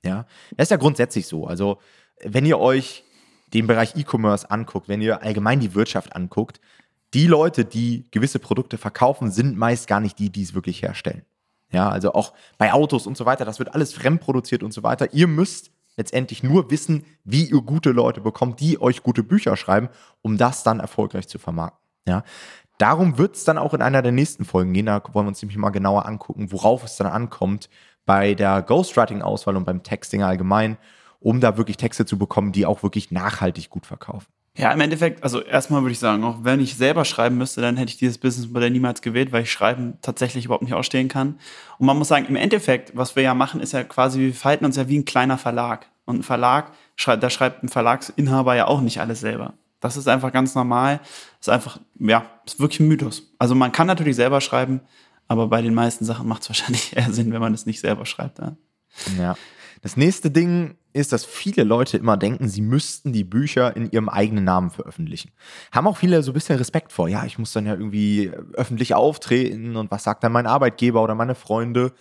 Ja, 0.05 0.27
das 0.57 0.67
ist 0.67 0.71
ja 0.71 0.77
grundsätzlich 0.79 1.27
so. 1.27 1.47
Also, 1.47 1.79
wenn 2.25 2.47
ihr 2.47 2.59
euch 2.59 3.05
den 3.53 3.67
Bereich 3.67 3.97
E-Commerce 3.97 4.51
anguckt, 4.51 4.89
wenn 4.89 5.03
ihr 5.03 5.23
allgemein 5.23 5.61
die 5.61 5.75
Wirtschaft 5.75 6.15
anguckt, 6.17 6.61
die 7.13 7.27
Leute, 7.27 7.65
die 7.65 8.07
gewisse 8.11 8.39
Produkte 8.39 8.79
verkaufen, 8.79 9.31
sind 9.31 9.57
meist 9.57 9.89
gar 9.89 10.01
nicht 10.01 10.19
die, 10.19 10.31
die 10.31 10.43
es 10.43 10.55
wirklich 10.55 10.83
herstellen. 10.83 11.25
Ja, 11.73 11.89
also 11.89 12.13
auch 12.15 12.33
bei 12.59 12.73
Autos 12.73 13.07
und 13.07 13.17
so 13.17 13.27
weiter, 13.27 13.45
das 13.45 13.59
wird 13.59 13.75
alles 13.75 13.93
fremdproduziert 13.93 14.63
und 14.63 14.73
so 14.73 14.83
weiter. 14.83 15.13
Ihr 15.13 15.29
müsst 15.29 15.71
letztendlich 15.97 16.43
nur 16.43 16.71
wissen, 16.71 17.05
wie 17.25 17.45
ihr 17.45 17.61
gute 17.61 17.91
Leute 17.91 18.21
bekommt, 18.21 18.61
die 18.61 18.81
euch 18.81 19.03
gute 19.03 19.23
Bücher 19.23 19.57
schreiben, 19.57 19.89
um 20.23 20.37
das 20.37 20.63
dann 20.63 20.81
erfolgreich 20.81 21.29
zu 21.29 21.39
vermarkten. 21.39 21.79
Ja, 22.09 22.25
darum 22.79 23.19
wird 23.19 23.37
es 23.37 23.45
dann 23.45 23.59
auch 23.59 23.75
in 23.75 23.83
einer 23.83 24.03
der 24.03 24.13
nächsten 24.13 24.45
Folgen 24.45 24.73
gehen. 24.73 24.87
Da 24.87 25.03
wollen 25.13 25.27
wir 25.27 25.29
uns 25.29 25.43
nämlich 25.43 25.59
mal 25.59 25.71
genauer 25.71 26.07
angucken, 26.07 26.51
worauf 26.51 26.85
es 26.85 26.97
dann 26.97 27.07
ankommt 27.07 27.69
bei 28.07 28.35
der 28.35 28.63
Ghostwriting-Auswahl 28.63 29.57
und 29.57 29.65
beim 29.65 29.83
Texting 29.83 30.23
allgemein, 30.23 30.79
um 31.21 31.41
da 31.41 31.57
wirklich 31.57 31.77
Texte 31.77 32.07
zu 32.07 32.19
bekommen, 32.19 32.53
die 32.53 32.67
auch 32.67 32.83
wirklich 32.83 33.11
nachhaltig 33.11 33.69
gut 33.71 33.87
verkaufen. 33.87 34.27
Ja, 34.61 34.73
im 34.73 34.81
Endeffekt, 34.81 35.23
also 35.25 35.41
erstmal 35.41 35.81
würde 35.81 35.93
ich 35.93 35.99
sagen, 35.99 36.23
auch 36.23 36.41
wenn 36.43 36.61
ich 36.61 36.77
selber 36.77 37.07
schreiben 37.07 37.39
müsste, 37.39 37.63
dann 37.63 37.79
hätte 37.79 37.91
ich 37.91 37.97
dieses 37.97 38.19
Businessmodell 38.19 38.69
niemals 38.69 39.01
gewählt, 39.01 39.33
weil 39.33 39.45
ich 39.45 39.51
Schreiben 39.51 39.95
tatsächlich 40.03 40.45
überhaupt 40.45 40.65
nicht 40.65 40.75
ausstehen 40.75 41.09
kann. 41.09 41.39
Und 41.79 41.87
man 41.87 41.97
muss 41.97 42.09
sagen, 42.09 42.27
im 42.27 42.37
Endeffekt, 42.37 42.95
was 42.95 43.17
wir 43.17 43.23
ja 43.23 43.33
machen, 43.33 43.63
ist 43.63 43.73
ja 43.73 43.85
quasi, 43.85 44.21
wir 44.21 44.35
verhalten 44.35 44.67
uns 44.67 44.77
ja 44.77 44.87
wie 44.87 44.99
ein 44.99 45.07
kleiner 45.07 45.39
Verlag. 45.39 45.87
Und 46.05 46.19
ein 46.19 46.23
Verlag, 46.23 46.73
da 47.07 47.31
schreibt 47.31 47.63
ein 47.63 47.71
Verlagsinhaber 47.71 48.55
ja 48.55 48.67
auch 48.67 48.83
nicht 48.83 49.01
alles 49.01 49.21
selber. 49.21 49.55
Das 49.81 49.97
ist 49.97 50.09
einfach 50.09 50.31
ganz 50.31 50.55
normal. 50.55 51.01
Ist 51.41 51.49
einfach, 51.49 51.81
ja, 51.99 52.27
ist 52.45 52.61
wirklich 52.61 52.81
ein 52.81 52.89
Mythos. 52.89 53.33
Also 53.39 53.55
man 53.55 53.73
kann 53.73 53.87
natürlich 53.87 54.17
selber 54.17 54.43
schreiben, 54.43 54.83
aber 55.27 55.47
bei 55.47 55.63
den 55.63 55.73
meisten 55.73 56.05
Sachen 56.05 56.29
macht 56.29 56.43
es 56.43 56.51
wahrscheinlich 56.51 56.95
eher 56.97 57.11
Sinn, 57.13 57.33
wenn 57.33 57.41
man 57.41 57.55
es 57.55 57.65
nicht 57.65 57.81
selber 57.81 58.05
schreibt. 58.05 58.41
Ja. 58.41 58.57
ja. 59.19 59.37
Das 59.83 59.97
nächste 59.97 60.31
Ding 60.31 60.77
ist, 60.93 61.13
dass 61.13 61.25
viele 61.25 61.65
Leute 61.65 61.97
immer 61.97 62.17
denken, 62.17 62.49
sie 62.49 62.61
müssten 62.61 63.13
die 63.13 63.25
Bücher 63.25 63.77
in 63.77 63.91
ihrem 63.91 64.09
eigenen 64.09 64.45
Namen 64.45 64.71
veröffentlichen. 64.71 65.31
Haben 65.73 65.87
auch 65.87 65.97
viele 65.97 66.23
so 66.23 66.33
ein 66.33 66.35
bisschen 66.35 66.59
Respekt 66.59 66.93
vor. 66.93 67.09
Ja, 67.09 67.25
ich 67.25 67.39
muss 67.39 67.53
dann 67.53 67.67
ja 67.67 67.73
irgendwie 67.73 68.31
öffentlich 68.55 68.95
auftreten 68.95 69.77
und 69.77 69.91
was 69.91 70.05
sagt 70.05 70.25
dann 70.25 70.33
mein 70.33 70.47
Arbeitgeber 70.47 71.03
oder 71.03 71.15
meine 71.15 71.35
Freunde? 71.35 71.93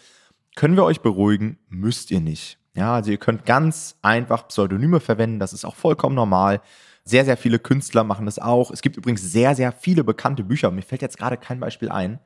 Können 0.56 0.76
wir 0.76 0.84
euch 0.84 1.02
beruhigen? 1.02 1.60
Müsst 1.70 2.12
ihr 2.12 2.20
nicht. 2.20 2.58
Ja, 2.74 2.96
also 2.96 3.12
ihr 3.12 3.18
könnt 3.18 3.46
ganz 3.46 3.96
einfach 4.02 4.48
Pseudonyme 4.48 5.00
verwenden. 5.00 5.40
Das 5.40 5.54
ist 5.54 5.66
auch 5.66 5.76
vollkommen 5.76 6.16
normal. 6.16 6.62
Sehr, 7.04 7.26
sehr 7.26 7.38
viele 7.38 7.60
Künstler 7.60 8.04
machen 8.04 8.26
das 8.26 8.40
auch. 8.40 8.72
Es 8.72 8.82
gibt 8.82 8.98
übrigens 8.98 9.22
sehr, 9.22 9.56
sehr 9.56 9.72
viele 9.72 10.04
bekannte 10.04 10.44
Bücher. 10.44 10.72
Mir 10.72 10.82
fällt 10.82 11.02
jetzt 11.02 11.18
gerade 11.18 11.38
kein 11.38 11.60
Beispiel 11.60 11.90
ein, 11.90 12.20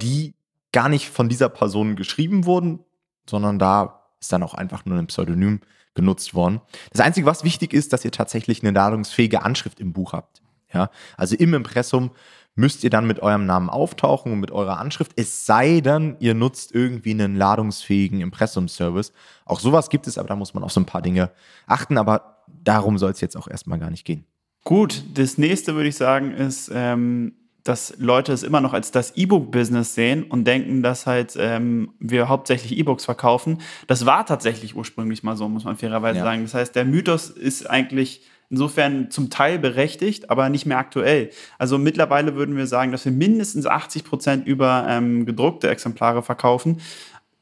die 0.00 0.34
gar 0.72 0.88
nicht 0.88 1.08
von 1.08 1.28
dieser 1.28 1.48
Person 1.48 1.96
geschrieben 1.96 2.44
wurden, 2.44 2.80
sondern 3.28 3.58
da 3.58 3.97
ist 4.20 4.32
dann 4.32 4.42
auch 4.42 4.54
einfach 4.54 4.84
nur 4.84 4.98
ein 4.98 5.06
Pseudonym 5.06 5.60
benutzt 5.94 6.34
worden. 6.34 6.60
Das 6.92 7.00
Einzige, 7.00 7.26
was 7.26 7.44
wichtig 7.44 7.72
ist, 7.72 7.92
dass 7.92 8.04
ihr 8.04 8.12
tatsächlich 8.12 8.62
eine 8.62 8.72
ladungsfähige 8.72 9.42
Anschrift 9.42 9.80
im 9.80 9.92
Buch 9.92 10.12
habt. 10.12 10.42
Ja, 10.72 10.90
also 11.16 11.34
im 11.34 11.54
Impressum 11.54 12.10
müsst 12.54 12.84
ihr 12.84 12.90
dann 12.90 13.06
mit 13.06 13.20
eurem 13.20 13.46
Namen 13.46 13.70
auftauchen 13.70 14.32
und 14.32 14.40
mit 14.40 14.50
eurer 14.50 14.78
Anschrift, 14.78 15.12
es 15.16 15.46
sei 15.46 15.80
denn, 15.80 16.16
ihr 16.18 16.34
nutzt 16.34 16.74
irgendwie 16.74 17.12
einen 17.12 17.36
ladungsfähigen 17.36 18.20
Impressum-Service. 18.20 19.12
Auch 19.44 19.60
sowas 19.60 19.90
gibt 19.90 20.06
es, 20.06 20.18
aber 20.18 20.28
da 20.28 20.36
muss 20.36 20.54
man 20.54 20.64
auf 20.64 20.72
so 20.72 20.80
ein 20.80 20.86
paar 20.86 21.00
Dinge 21.00 21.30
achten, 21.66 21.96
aber 21.96 22.44
darum 22.64 22.98
soll 22.98 23.12
es 23.12 23.20
jetzt 23.20 23.36
auch 23.36 23.48
erstmal 23.48 23.78
gar 23.78 23.90
nicht 23.90 24.04
gehen. 24.04 24.24
Gut, 24.64 25.04
das 25.14 25.38
nächste 25.38 25.74
würde 25.76 25.88
ich 25.88 25.96
sagen 25.96 26.32
ist, 26.32 26.70
ähm, 26.74 27.32
dass 27.68 27.94
Leute 27.98 28.32
es 28.32 28.42
immer 28.42 28.60
noch 28.60 28.72
als 28.72 28.90
das 28.90 29.16
E-Book-Business 29.16 29.94
sehen 29.94 30.24
und 30.24 30.44
denken, 30.44 30.82
dass 30.82 31.06
halt 31.06 31.36
ähm, 31.38 31.90
wir 31.98 32.28
hauptsächlich 32.28 32.78
E-Books 32.78 33.04
verkaufen. 33.04 33.58
Das 33.86 34.06
war 34.06 34.24
tatsächlich 34.24 34.74
ursprünglich 34.74 35.22
mal 35.22 35.36
so, 35.36 35.48
muss 35.48 35.64
man 35.64 35.76
fairerweise 35.76 36.18
ja. 36.18 36.24
sagen. 36.24 36.42
Das 36.42 36.54
heißt, 36.54 36.74
der 36.74 36.84
Mythos 36.86 37.28
ist 37.28 37.68
eigentlich 37.68 38.22
insofern 38.50 39.10
zum 39.10 39.28
Teil 39.28 39.58
berechtigt, 39.58 40.30
aber 40.30 40.48
nicht 40.48 40.64
mehr 40.64 40.78
aktuell. 40.78 41.30
Also 41.58 41.76
mittlerweile 41.76 42.34
würden 42.34 42.56
wir 42.56 42.66
sagen, 42.66 42.92
dass 42.92 43.04
wir 43.04 43.12
mindestens 43.12 43.66
80 43.66 44.04
Prozent 44.04 44.46
über 44.46 44.86
ähm, 44.88 45.26
gedruckte 45.26 45.68
Exemplare 45.68 46.22
verkaufen. 46.22 46.80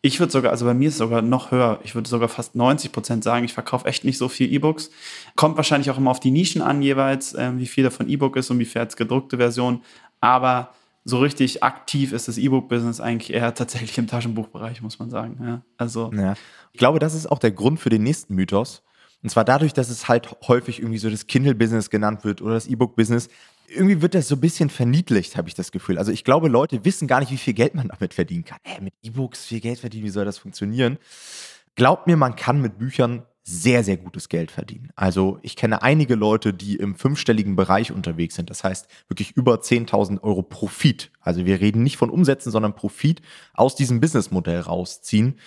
Ich 0.03 0.21
würde 0.21 0.31
sogar, 0.31 0.53
also 0.53 0.67
bei 0.67 0.75
mir 0.75 0.87
ist 0.87 0.95
es 0.95 0.99
sogar 0.99 1.21
noch 1.21 1.51
höher. 1.51 1.81
Ich 1.83 1.97
würde 1.97 2.09
sogar 2.09 2.29
fast 2.29 2.55
90 2.55 2.93
Prozent 2.93 3.25
sagen, 3.25 3.45
ich 3.45 3.55
verkaufe 3.55 3.87
echt 3.87 4.05
nicht 4.05 4.19
so 4.19 4.29
viel 4.29 4.53
E-Books. 4.53 4.91
Kommt 5.35 5.57
wahrscheinlich 5.57 5.91
auch 5.91 5.99
immer 5.99 6.13
auf 6.13 6.21
die 6.21 6.31
Nischen 6.31 6.63
an 6.63 6.81
jeweils, 6.81 7.35
äh, 7.35 7.51
wie 7.57 7.67
viel 7.67 7.83
davon 7.83 8.09
E-Book 8.09 8.37
ist 8.37 8.51
und 8.51 8.61
wie 8.61 8.67
viel 8.67 8.81
als 8.81 8.97
gedruckte 8.97 9.39
Version. 9.39 9.83
Aber 10.27 10.71
so 11.05 11.21
richtig 11.21 11.63
aktiv 11.63 12.13
ist 12.13 12.27
das 12.27 12.37
E-Book-Business 12.37 13.01
eigentlich 13.01 13.33
eher 13.33 13.55
tatsächlich 13.55 13.97
im 13.97 14.09
Taschenbuchbereich, 14.09 14.83
muss 14.83 14.99
man 14.99 15.09
sagen. 15.09 15.39
Ja, 15.41 15.63
also. 15.77 16.11
Ja. 16.13 16.35
Ich 16.73 16.79
glaube, 16.79 16.99
das 16.99 17.15
ist 17.15 17.31
auch 17.31 17.39
der 17.39 17.53
Grund 17.53 17.79
für 17.79 17.91
den 17.91 18.03
nächsten 18.03 18.35
Mythos. 18.35 18.83
Und 19.23 19.31
zwar 19.31 19.45
dadurch, 19.45 19.73
dass 19.73 19.89
es 19.89 20.09
halt 20.09 20.37
häufig 20.49 20.81
irgendwie 20.81 20.99
so 20.99 21.09
das 21.09 21.29
Kindle-Business 21.29 21.91
genannt 21.91 22.25
wird 22.25 22.43
oder 22.43 22.55
das 22.55 22.67
E-Book-Business. 22.67 23.29
Irgendwie 23.69 24.03
wird 24.03 24.15
das 24.15 24.27
so 24.27 24.35
ein 24.35 24.41
bisschen 24.41 24.69
verniedlicht, 24.69 25.37
habe 25.37 25.49
ich 25.49 25.55
das 25.55 25.71
Gefühl. 25.71 25.97
Also 25.97 26.11
ich 26.11 26.25
glaube, 26.25 26.49
Leute 26.49 26.85
wissen 26.85 27.07
gar 27.07 27.21
nicht, 27.21 27.31
wie 27.31 27.37
viel 27.37 27.55
Geld 27.55 27.77
man 27.77 27.89
damit 27.89 28.13
verdienen 28.13 28.45
kann. 28.45 28.59
Äh, 28.65 28.81
mit 28.81 28.95
E-Books 29.03 29.45
viel 29.45 29.61
Geld 29.61 29.79
verdienen, 29.79 30.05
wie 30.05 30.11
soll 30.11 30.25
das 30.25 30.39
funktionieren? 30.39 30.99
Glaubt 31.77 32.09
mir, 32.09 32.17
man 32.17 32.35
kann 32.35 32.61
mit 32.61 32.79
Büchern 32.79 33.23
sehr, 33.49 33.85
sehr 33.85 33.97
gutes 33.97 34.29
Geld 34.29 34.51
verdienen. 34.51 34.91
Also 34.97 35.39
ich 35.43 35.55
kenne 35.55 35.83
einige 35.83 36.17
Leute, 36.17 36.53
die 36.53 36.75
im 36.75 36.97
fünfstelligen 36.97 37.55
Bereich 37.55 37.93
unterwegs 37.93 38.35
sind. 38.35 38.51
Das 38.51 38.65
heißt 38.65 38.89
wirklich 39.07 39.37
über 39.37 39.55
10.000 39.55 40.21
Euro 40.25 40.43
Profit. 40.43 41.13
Also 41.21 41.47
wir 41.47 41.61
reden 41.61 41.85
nicht 41.85 41.97
von 41.97 42.11
Umsätzen, 42.11 42.51
sondern 42.51 42.75
Profit 42.75 43.23
aus 43.55 43.77
diesem 43.77 44.01
Businessmodell 44.01 44.59
rausziehen. 44.61 45.39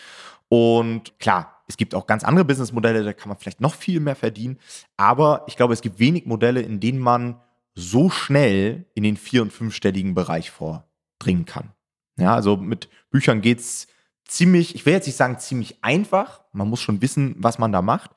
Und 0.48 1.20
klar, 1.20 1.62
es 1.68 1.75
gibt 1.75 1.94
auch 1.94 2.08
ganz 2.08 2.24
andere 2.24 2.46
Businessmodelle, 2.46 3.03
da 3.03 3.12
kann 3.12 3.27
man 3.27 3.38
vielleicht 3.38 3.60
noch 3.60 3.75
viel 3.75 4.00
mehr 4.00 4.15
verdienen. 4.15 4.60
Aber 4.96 5.44
ich 5.48 5.58
glaube, 5.58 5.74
es 5.74 5.82
gibt 5.82 6.00
wenig 6.00 6.25
Modelle, 6.25 6.62
in 6.62 6.79
denen 6.79 7.00
man 7.00 7.41
so 7.75 8.10
schnell 8.10 8.86
in 8.94 9.03
den 9.03 9.18
vier- 9.18 9.41
und 9.41 9.51
fünfstelligen 9.51 10.15
Bereich 10.15 10.51
vordringen 10.51 11.46
kann. 11.46 11.74
Ja, 12.18 12.34
also 12.34 12.56
mit 12.56 12.88
Büchern 13.12 13.41
geht 13.41 13.60
es 13.60 13.88
ziemlich, 14.29 14.75
ich 14.75 14.86
will 14.86 14.93
jetzt 14.93 15.07
nicht 15.07 15.17
sagen 15.17 15.39
ziemlich 15.39 15.83
einfach. 15.83 16.41
Man 16.53 16.69
muss 16.69 16.79
schon 16.79 17.01
wissen, 17.01 17.36
was 17.38 17.59
man 17.59 17.71
da 17.71 17.81
macht. 17.81 18.12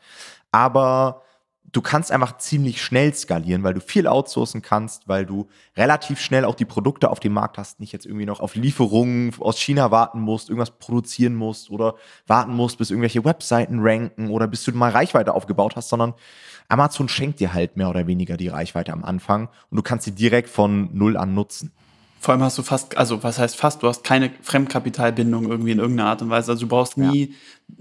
Aber 0.52 1.22
du 1.72 1.80
kannst 1.80 2.12
einfach 2.12 2.36
ziemlich 2.36 2.82
schnell 2.82 3.14
skalieren, 3.14 3.62
weil 3.62 3.74
du 3.74 3.80
viel 3.80 4.06
outsourcen 4.06 4.60
kannst, 4.60 5.08
weil 5.08 5.24
du 5.24 5.48
relativ 5.76 6.20
schnell 6.20 6.44
auch 6.44 6.54
die 6.54 6.66
Produkte 6.66 7.10
auf 7.10 7.18
dem 7.18 7.32
Markt 7.32 7.56
hast, 7.56 7.80
nicht 7.80 7.92
jetzt 7.92 8.04
irgendwie 8.04 8.26
noch 8.26 8.40
auf 8.40 8.54
Lieferungen 8.54 9.32
aus 9.40 9.58
China 9.58 9.90
warten 9.90 10.20
musst, 10.20 10.50
irgendwas 10.50 10.78
produzieren 10.78 11.34
musst 11.34 11.70
oder 11.70 11.94
warten 12.26 12.54
musst, 12.54 12.78
bis 12.78 12.90
irgendwelche 12.90 13.24
Webseiten 13.24 13.80
ranken 13.80 14.30
oder 14.30 14.46
bis 14.46 14.64
du 14.64 14.72
mal 14.72 14.90
Reichweite 14.90 15.32
aufgebaut 15.32 15.76
hast, 15.76 15.88
sondern 15.88 16.14
Amazon 16.68 17.08
schenkt 17.08 17.40
dir 17.40 17.54
halt 17.54 17.76
mehr 17.76 17.88
oder 17.88 18.06
weniger 18.06 18.36
die 18.36 18.48
Reichweite 18.48 18.92
am 18.92 19.04
Anfang 19.04 19.48
und 19.70 19.76
du 19.76 19.82
kannst 19.82 20.04
sie 20.04 20.14
direkt 20.14 20.50
von 20.50 20.90
null 20.92 21.16
an 21.16 21.34
nutzen. 21.34 21.72
Vor 22.22 22.32
allem 22.32 22.44
hast 22.44 22.56
du 22.56 22.62
fast, 22.62 22.96
also 22.96 23.24
was 23.24 23.40
heißt 23.40 23.56
fast, 23.56 23.82
du 23.82 23.88
hast 23.88 24.04
keine 24.04 24.30
Fremdkapitalbindung 24.42 25.50
irgendwie 25.50 25.72
in 25.72 25.80
irgendeiner 25.80 26.10
Art 26.10 26.22
und 26.22 26.30
Weise. 26.30 26.52
Also 26.52 26.66
du 26.66 26.68
brauchst 26.68 26.96
nie, 26.96 27.34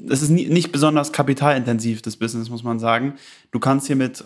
es 0.09 0.23
ist 0.23 0.29
nie, 0.29 0.47
nicht 0.47 0.71
besonders 0.71 1.11
kapitalintensiv, 1.11 2.01
das 2.01 2.17
Business, 2.17 2.49
muss 2.49 2.63
man 2.63 2.79
sagen. 2.79 3.13
Du 3.51 3.59
kannst 3.59 3.85
hier 3.85 3.95
mit 3.95 4.25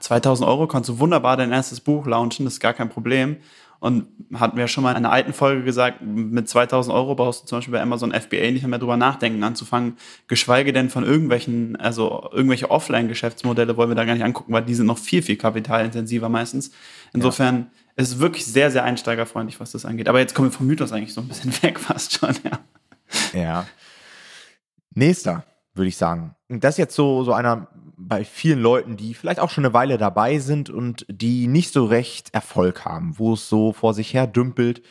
2000 0.00 0.46
Euro, 0.46 0.66
kannst 0.66 0.90
du 0.90 0.98
wunderbar 0.98 1.38
dein 1.38 1.50
erstes 1.50 1.80
Buch 1.80 2.06
launchen, 2.06 2.44
das 2.44 2.54
ist 2.54 2.60
gar 2.60 2.74
kein 2.74 2.90
Problem. 2.90 3.38
Und 3.80 4.06
hatten 4.34 4.58
wir 4.58 4.68
schon 4.68 4.84
mal 4.84 4.90
in 4.90 4.98
einer 4.98 5.12
alten 5.12 5.32
Folge 5.32 5.64
gesagt, 5.64 6.02
mit 6.02 6.46
2000 6.46 6.94
Euro 6.94 7.14
brauchst 7.14 7.44
du 7.44 7.46
zum 7.46 7.58
Beispiel 7.58 7.72
bei 7.72 7.80
Amazon 7.80 8.12
FBA 8.12 8.50
nicht 8.50 8.66
mehr 8.66 8.78
drüber 8.78 8.98
nachdenken, 8.98 9.42
anzufangen. 9.44 9.96
Geschweige 10.28 10.74
denn 10.74 10.90
von 10.90 11.04
irgendwelchen, 11.04 11.76
also 11.76 12.28
irgendwelche 12.32 12.70
Offline-Geschäftsmodelle 12.70 13.78
wollen 13.78 13.90
wir 13.90 13.94
da 13.94 14.04
gar 14.04 14.14
nicht 14.14 14.24
angucken, 14.24 14.52
weil 14.52 14.64
die 14.64 14.74
sind 14.74 14.86
noch 14.86 14.98
viel, 14.98 15.22
viel 15.22 15.36
kapitalintensiver 15.36 16.28
meistens. 16.28 16.70
Insofern 17.14 17.56
ja 17.56 17.66
es 17.96 18.10
ist 18.10 18.18
wirklich 18.18 18.44
sehr, 18.44 18.70
sehr 18.70 18.84
einsteigerfreundlich, 18.84 19.60
was 19.60 19.72
das 19.72 19.84
angeht. 19.84 20.08
Aber 20.08 20.18
jetzt 20.18 20.34
kommen 20.34 20.48
wir 20.48 20.56
vom 20.56 20.66
Mythos 20.66 20.92
eigentlich 20.92 21.14
so 21.14 21.20
ein 21.20 21.28
bisschen 21.28 21.52
weg 21.62 21.78
fast 21.78 22.18
schon, 22.18 22.34
ja. 22.44 22.58
Ja. 23.32 23.66
Nächster, 24.94 25.44
würde 25.74 25.88
ich 25.88 25.96
sagen. 25.96 26.34
Das 26.48 26.74
ist 26.74 26.78
jetzt 26.78 26.94
so, 26.94 27.24
so 27.24 27.32
einer 27.32 27.68
bei 27.96 28.24
vielen 28.24 28.60
Leuten, 28.60 28.96
die 28.96 29.14
vielleicht 29.14 29.40
auch 29.40 29.50
schon 29.50 29.64
eine 29.64 29.74
Weile 29.74 29.98
dabei 29.98 30.38
sind 30.38 30.70
und 30.70 31.06
die 31.08 31.46
nicht 31.46 31.72
so 31.72 31.84
recht 31.84 32.34
Erfolg 32.34 32.84
haben, 32.84 33.18
wo 33.18 33.34
es 33.34 33.48
so 33.48 33.72
vor 33.72 33.94
sich 33.94 34.12
her 34.14 34.26
dümpelt 34.26 34.82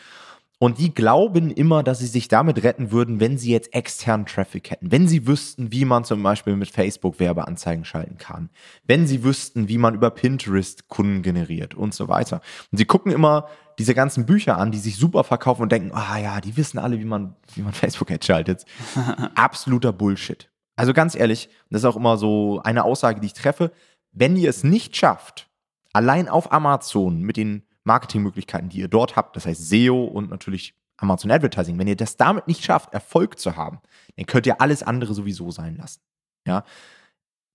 und 0.64 0.78
die 0.78 0.94
glauben 0.94 1.52
immer, 1.52 1.84
dass 1.84 2.00
sie 2.00 2.08
sich 2.08 2.30
damit 2.30 2.64
retten 2.64 2.94
würden, 2.94 3.20
wenn 3.20 3.38
sie 3.38 3.52
jetzt 3.52 3.74
externen 3.74 4.26
Traffic 4.26 4.72
hätten. 4.72 4.94
Wenn 4.94 5.10
sie 5.10 5.28
wüssten, 5.28 5.74
wie 5.74 5.84
man 5.84 6.06
zum 6.06 6.24
Beispiel 6.24 6.56
mit 6.56 6.70
Facebook 6.70 7.20
Werbeanzeigen 7.20 7.84
schalten 7.84 8.18
kann. 8.18 8.50
Wenn 8.86 9.06
sie 9.06 9.26
wüssten, 9.26 9.68
wie 9.68 9.78
man 9.78 9.94
über 9.94 10.10
Pinterest 10.10 10.88
Kunden 10.88 11.22
generiert 11.22 11.76
und 11.76 11.94
so 11.94 12.08
weiter. 12.08 12.40
Und 12.72 12.78
sie 12.78 12.86
gucken 12.86 13.12
immer 13.12 13.50
diese 13.78 13.94
ganzen 13.94 14.26
Bücher 14.26 14.58
an, 14.58 14.72
die 14.72 14.78
sich 14.78 14.96
super 14.96 15.26
verkaufen 15.26 15.64
und 15.64 15.72
denken, 15.74 15.92
ah 15.94 16.18
ja, 16.18 16.40
die 16.40 16.56
wissen 16.56 16.80
alle, 16.80 16.98
wie 16.98 17.04
man, 17.04 17.36
wie 17.56 17.62
man 17.62 17.74
Facebook 17.74 18.10
Ads 18.10 18.26
schaltet. 18.26 18.66
Absoluter 19.36 19.92
Bullshit. 19.92 20.50
Also 20.78 20.94
ganz 20.94 21.14
ehrlich, 21.14 21.50
das 21.72 21.82
ist 21.82 21.86
auch 21.86 21.98
immer 21.98 22.16
so 22.16 22.62
eine 22.64 22.86
Aussage, 22.86 23.20
die 23.20 23.28
ich 23.28 23.34
treffe. 23.34 23.74
Wenn 24.14 24.38
ihr 24.38 24.50
es 24.50 24.64
nicht 24.64 24.96
schafft, 24.96 25.50
allein 25.92 26.30
auf 26.30 26.54
Amazon 26.54 27.20
mit 27.20 27.36
den 27.36 27.64
Marketingmöglichkeiten, 27.84 28.70
die 28.70 28.80
ihr 28.80 28.88
dort 28.88 29.16
habt, 29.16 29.36
das 29.36 29.46
heißt 29.46 29.70
SEO 29.70 30.04
und 30.06 30.30
natürlich 30.30 30.76
Amazon 30.98 31.32
Advertising, 31.32 31.78
wenn 31.78 31.88
ihr 31.88 31.96
das 31.96 32.18
damit 32.18 32.48
nicht 32.48 32.64
schafft, 32.64 32.94
Erfolg 32.94 33.40
zu 33.40 33.56
haben, 33.56 33.80
dann 34.16 34.26
könnt 34.26 34.46
ihr 34.46 34.62
alles 34.62 34.84
andere 34.84 35.14
sowieso 35.14 35.52
sein 35.52 35.76
lassen. 35.76 36.02
Ja? 36.48 36.64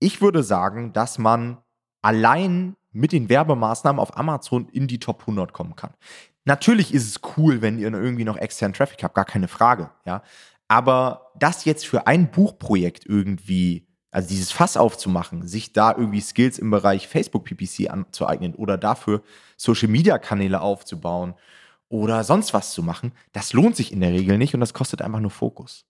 Ich 0.00 0.20
würde 0.20 0.42
sagen, 0.42 0.92
dass 0.92 1.18
man 1.18 1.58
allein 2.02 2.76
mit 2.90 3.12
den 3.12 3.28
Werbemaßnahmen 3.28 4.00
auf 4.00 4.16
Amazon 4.16 4.68
in 4.68 4.86
die 4.86 4.98
Top 4.98 5.20
100 5.20 5.52
kommen 5.52 5.76
kann. 5.76 5.94
Natürlich 6.44 6.94
ist 6.94 7.06
es 7.06 7.20
cool, 7.36 7.60
wenn 7.60 7.78
ihr 7.78 7.92
irgendwie 7.92 8.24
noch 8.24 8.36
externen 8.36 8.74
Traffic 8.74 9.02
habt, 9.02 9.14
gar 9.14 9.24
keine 9.24 9.48
Frage, 9.48 9.90
ja. 10.04 10.22
Aber 10.68 11.32
das 11.38 11.64
jetzt 11.64 11.86
für 11.86 12.06
ein 12.06 12.30
Buchprojekt 12.30 13.06
irgendwie 13.06 13.87
also 14.10 14.28
dieses 14.28 14.52
Fass 14.52 14.76
aufzumachen, 14.76 15.46
sich 15.46 15.72
da 15.72 15.92
irgendwie 15.92 16.20
Skills 16.20 16.58
im 16.58 16.70
Bereich 16.70 17.08
Facebook 17.08 17.44
PPC 17.44 17.90
anzueignen 17.90 18.54
oder 18.54 18.78
dafür 18.78 19.22
Social 19.56 19.88
Media 19.88 20.18
Kanäle 20.18 20.60
aufzubauen 20.60 21.34
oder 21.88 22.24
sonst 22.24 22.54
was 22.54 22.72
zu 22.72 22.82
machen, 22.82 23.12
das 23.32 23.52
lohnt 23.52 23.76
sich 23.76 23.92
in 23.92 24.00
der 24.00 24.12
Regel 24.12 24.38
nicht 24.38 24.54
und 24.54 24.60
das 24.60 24.74
kostet 24.74 25.02
einfach 25.02 25.20
nur 25.20 25.30
Fokus. 25.30 25.84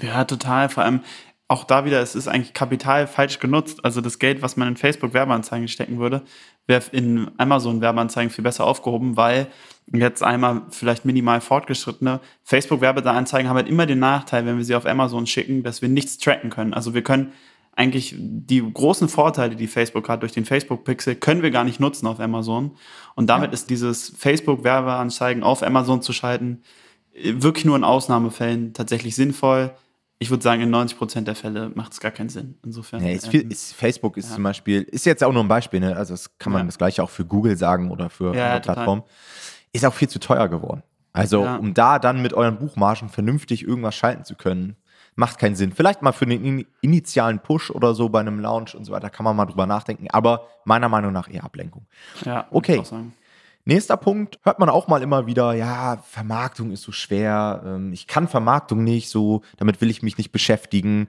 Ja, 0.00 0.24
total. 0.24 0.68
Vor 0.68 0.84
allem 0.84 1.00
auch 1.46 1.64
da 1.64 1.84
wieder, 1.84 2.00
es 2.00 2.14
ist 2.14 2.26
eigentlich 2.26 2.54
Kapital 2.54 3.06
falsch 3.06 3.38
genutzt. 3.38 3.84
Also 3.84 4.00
das 4.00 4.18
Geld, 4.18 4.42
was 4.42 4.56
man 4.56 4.68
in 4.68 4.76
Facebook 4.76 5.12
Werbeanzeigen 5.12 5.68
stecken 5.68 5.98
würde, 5.98 6.22
wäre 6.66 6.82
in 6.92 7.30
Amazon 7.36 7.80
Werbeanzeigen 7.80 8.30
viel 8.30 8.44
besser 8.44 8.64
aufgehoben, 8.64 9.16
weil 9.16 9.48
jetzt 9.92 10.22
einmal 10.22 10.62
vielleicht 10.70 11.04
minimal 11.04 11.40
fortgeschrittene 11.40 12.20
Facebook 12.42 12.80
Werbeanzeigen 12.80 13.48
haben 13.48 13.56
halt 13.56 13.68
immer 13.68 13.86
den 13.86 13.98
Nachteil, 13.98 14.46
wenn 14.46 14.56
wir 14.56 14.64
sie 14.64 14.74
auf 14.74 14.86
Amazon 14.86 15.26
schicken, 15.26 15.62
dass 15.62 15.82
wir 15.82 15.90
nichts 15.90 16.16
tracken 16.18 16.48
können. 16.48 16.72
Also 16.72 16.94
wir 16.94 17.02
können 17.02 17.32
eigentlich 17.76 18.14
die 18.16 18.62
großen 18.72 19.08
Vorteile, 19.08 19.56
die 19.56 19.66
Facebook 19.66 20.08
hat 20.08 20.22
durch 20.22 20.32
den 20.32 20.44
Facebook-Pixel, 20.44 21.16
können 21.16 21.42
wir 21.42 21.50
gar 21.50 21.64
nicht 21.64 21.80
nutzen 21.80 22.06
auf 22.06 22.20
Amazon. 22.20 22.76
Und 23.14 23.28
damit 23.28 23.50
ja. 23.50 23.54
ist 23.54 23.70
dieses 23.70 24.12
Facebook-Werbeanzeigen 24.16 25.42
auf 25.42 25.62
Amazon 25.62 26.00
zu 26.02 26.12
schalten 26.12 26.62
wirklich 27.14 27.64
nur 27.64 27.76
in 27.76 27.84
Ausnahmefällen 27.84 28.72
tatsächlich 28.72 29.14
sinnvoll. 29.14 29.72
Ich 30.18 30.30
würde 30.30 30.42
sagen, 30.42 30.62
in 30.62 30.70
90 30.70 30.98
Prozent 30.98 31.28
der 31.28 31.34
Fälle 31.34 31.70
macht 31.74 31.92
es 31.92 32.00
gar 32.00 32.10
keinen 32.10 32.28
Sinn. 32.28 32.56
Insofern. 32.64 33.04
Ja, 33.04 33.12
ist 33.12 33.28
viel, 33.28 33.42
ähm, 33.42 33.50
ist, 33.50 33.74
Facebook 33.74 34.16
ist 34.16 34.28
ja. 34.30 34.34
zum 34.34 34.44
Beispiel, 34.44 34.82
ist 34.82 35.06
jetzt 35.06 35.22
auch 35.22 35.32
nur 35.32 35.42
ein 35.42 35.48
Beispiel, 35.48 35.80
ne? 35.80 35.96
also 35.96 36.14
das 36.14 36.38
kann 36.38 36.52
man 36.52 36.66
das 36.66 36.78
gleiche 36.78 37.02
auch 37.02 37.10
für 37.10 37.24
Google 37.24 37.56
sagen 37.56 37.90
oder 37.90 38.10
für 38.10 38.30
andere 38.30 38.60
Plattformen, 38.60 39.02
ist 39.72 39.84
auch 39.84 39.94
viel 39.94 40.08
zu 40.08 40.18
teuer 40.18 40.48
geworden. 40.48 40.82
Also 41.12 41.42
um 41.42 41.74
da 41.74 42.00
dann 42.00 42.22
mit 42.22 42.32
euren 42.32 42.58
Buchmargen 42.58 43.08
vernünftig 43.08 43.62
irgendwas 43.62 43.94
schalten 43.94 44.24
zu 44.24 44.34
können, 44.34 44.76
macht 45.16 45.38
keinen 45.38 45.56
Sinn. 45.56 45.72
Vielleicht 45.72 46.02
mal 46.02 46.12
für 46.12 46.26
den 46.26 46.66
initialen 46.80 47.38
Push 47.38 47.70
oder 47.70 47.94
so 47.94 48.08
bei 48.08 48.20
einem 48.20 48.40
Launch 48.40 48.74
und 48.74 48.84
so 48.84 48.92
weiter 48.92 49.10
kann 49.10 49.24
man 49.24 49.36
mal 49.36 49.46
drüber 49.46 49.66
nachdenken, 49.66 50.08
aber 50.10 50.48
meiner 50.64 50.88
Meinung 50.88 51.12
nach 51.12 51.30
eher 51.30 51.44
Ablenkung. 51.44 51.86
Ja, 52.24 52.46
okay. 52.50 52.82
Nächster 53.66 53.96
Punkt, 53.96 54.38
hört 54.42 54.58
man 54.58 54.68
auch 54.68 54.88
mal 54.88 55.02
immer 55.02 55.26
wieder, 55.26 55.54
ja, 55.54 55.96
Vermarktung 56.06 56.70
ist 56.70 56.82
so 56.82 56.92
schwer, 56.92 57.62
ähm, 57.64 57.94
ich 57.94 58.06
kann 58.06 58.28
Vermarktung 58.28 58.84
nicht, 58.84 59.08
so, 59.08 59.40
damit 59.56 59.80
will 59.80 59.88
ich 59.88 60.02
mich 60.02 60.18
nicht 60.18 60.32
beschäftigen. 60.32 61.08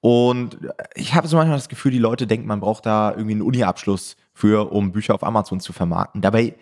Und 0.00 0.58
ich 0.94 1.14
habe 1.14 1.28
so 1.28 1.36
manchmal 1.36 1.58
das 1.58 1.68
Gefühl, 1.68 1.92
die 1.92 1.98
Leute 1.98 2.26
denken, 2.26 2.46
man 2.46 2.60
braucht 2.60 2.86
da 2.86 3.10
irgendwie 3.10 3.32
einen 3.32 3.42
Uni-Abschluss 3.42 4.16
für, 4.32 4.72
um 4.72 4.92
Bücher 4.92 5.14
auf 5.14 5.24
Amazon 5.24 5.60
zu 5.60 5.74
vermarkten. 5.74 6.22
Dabei 6.22 6.54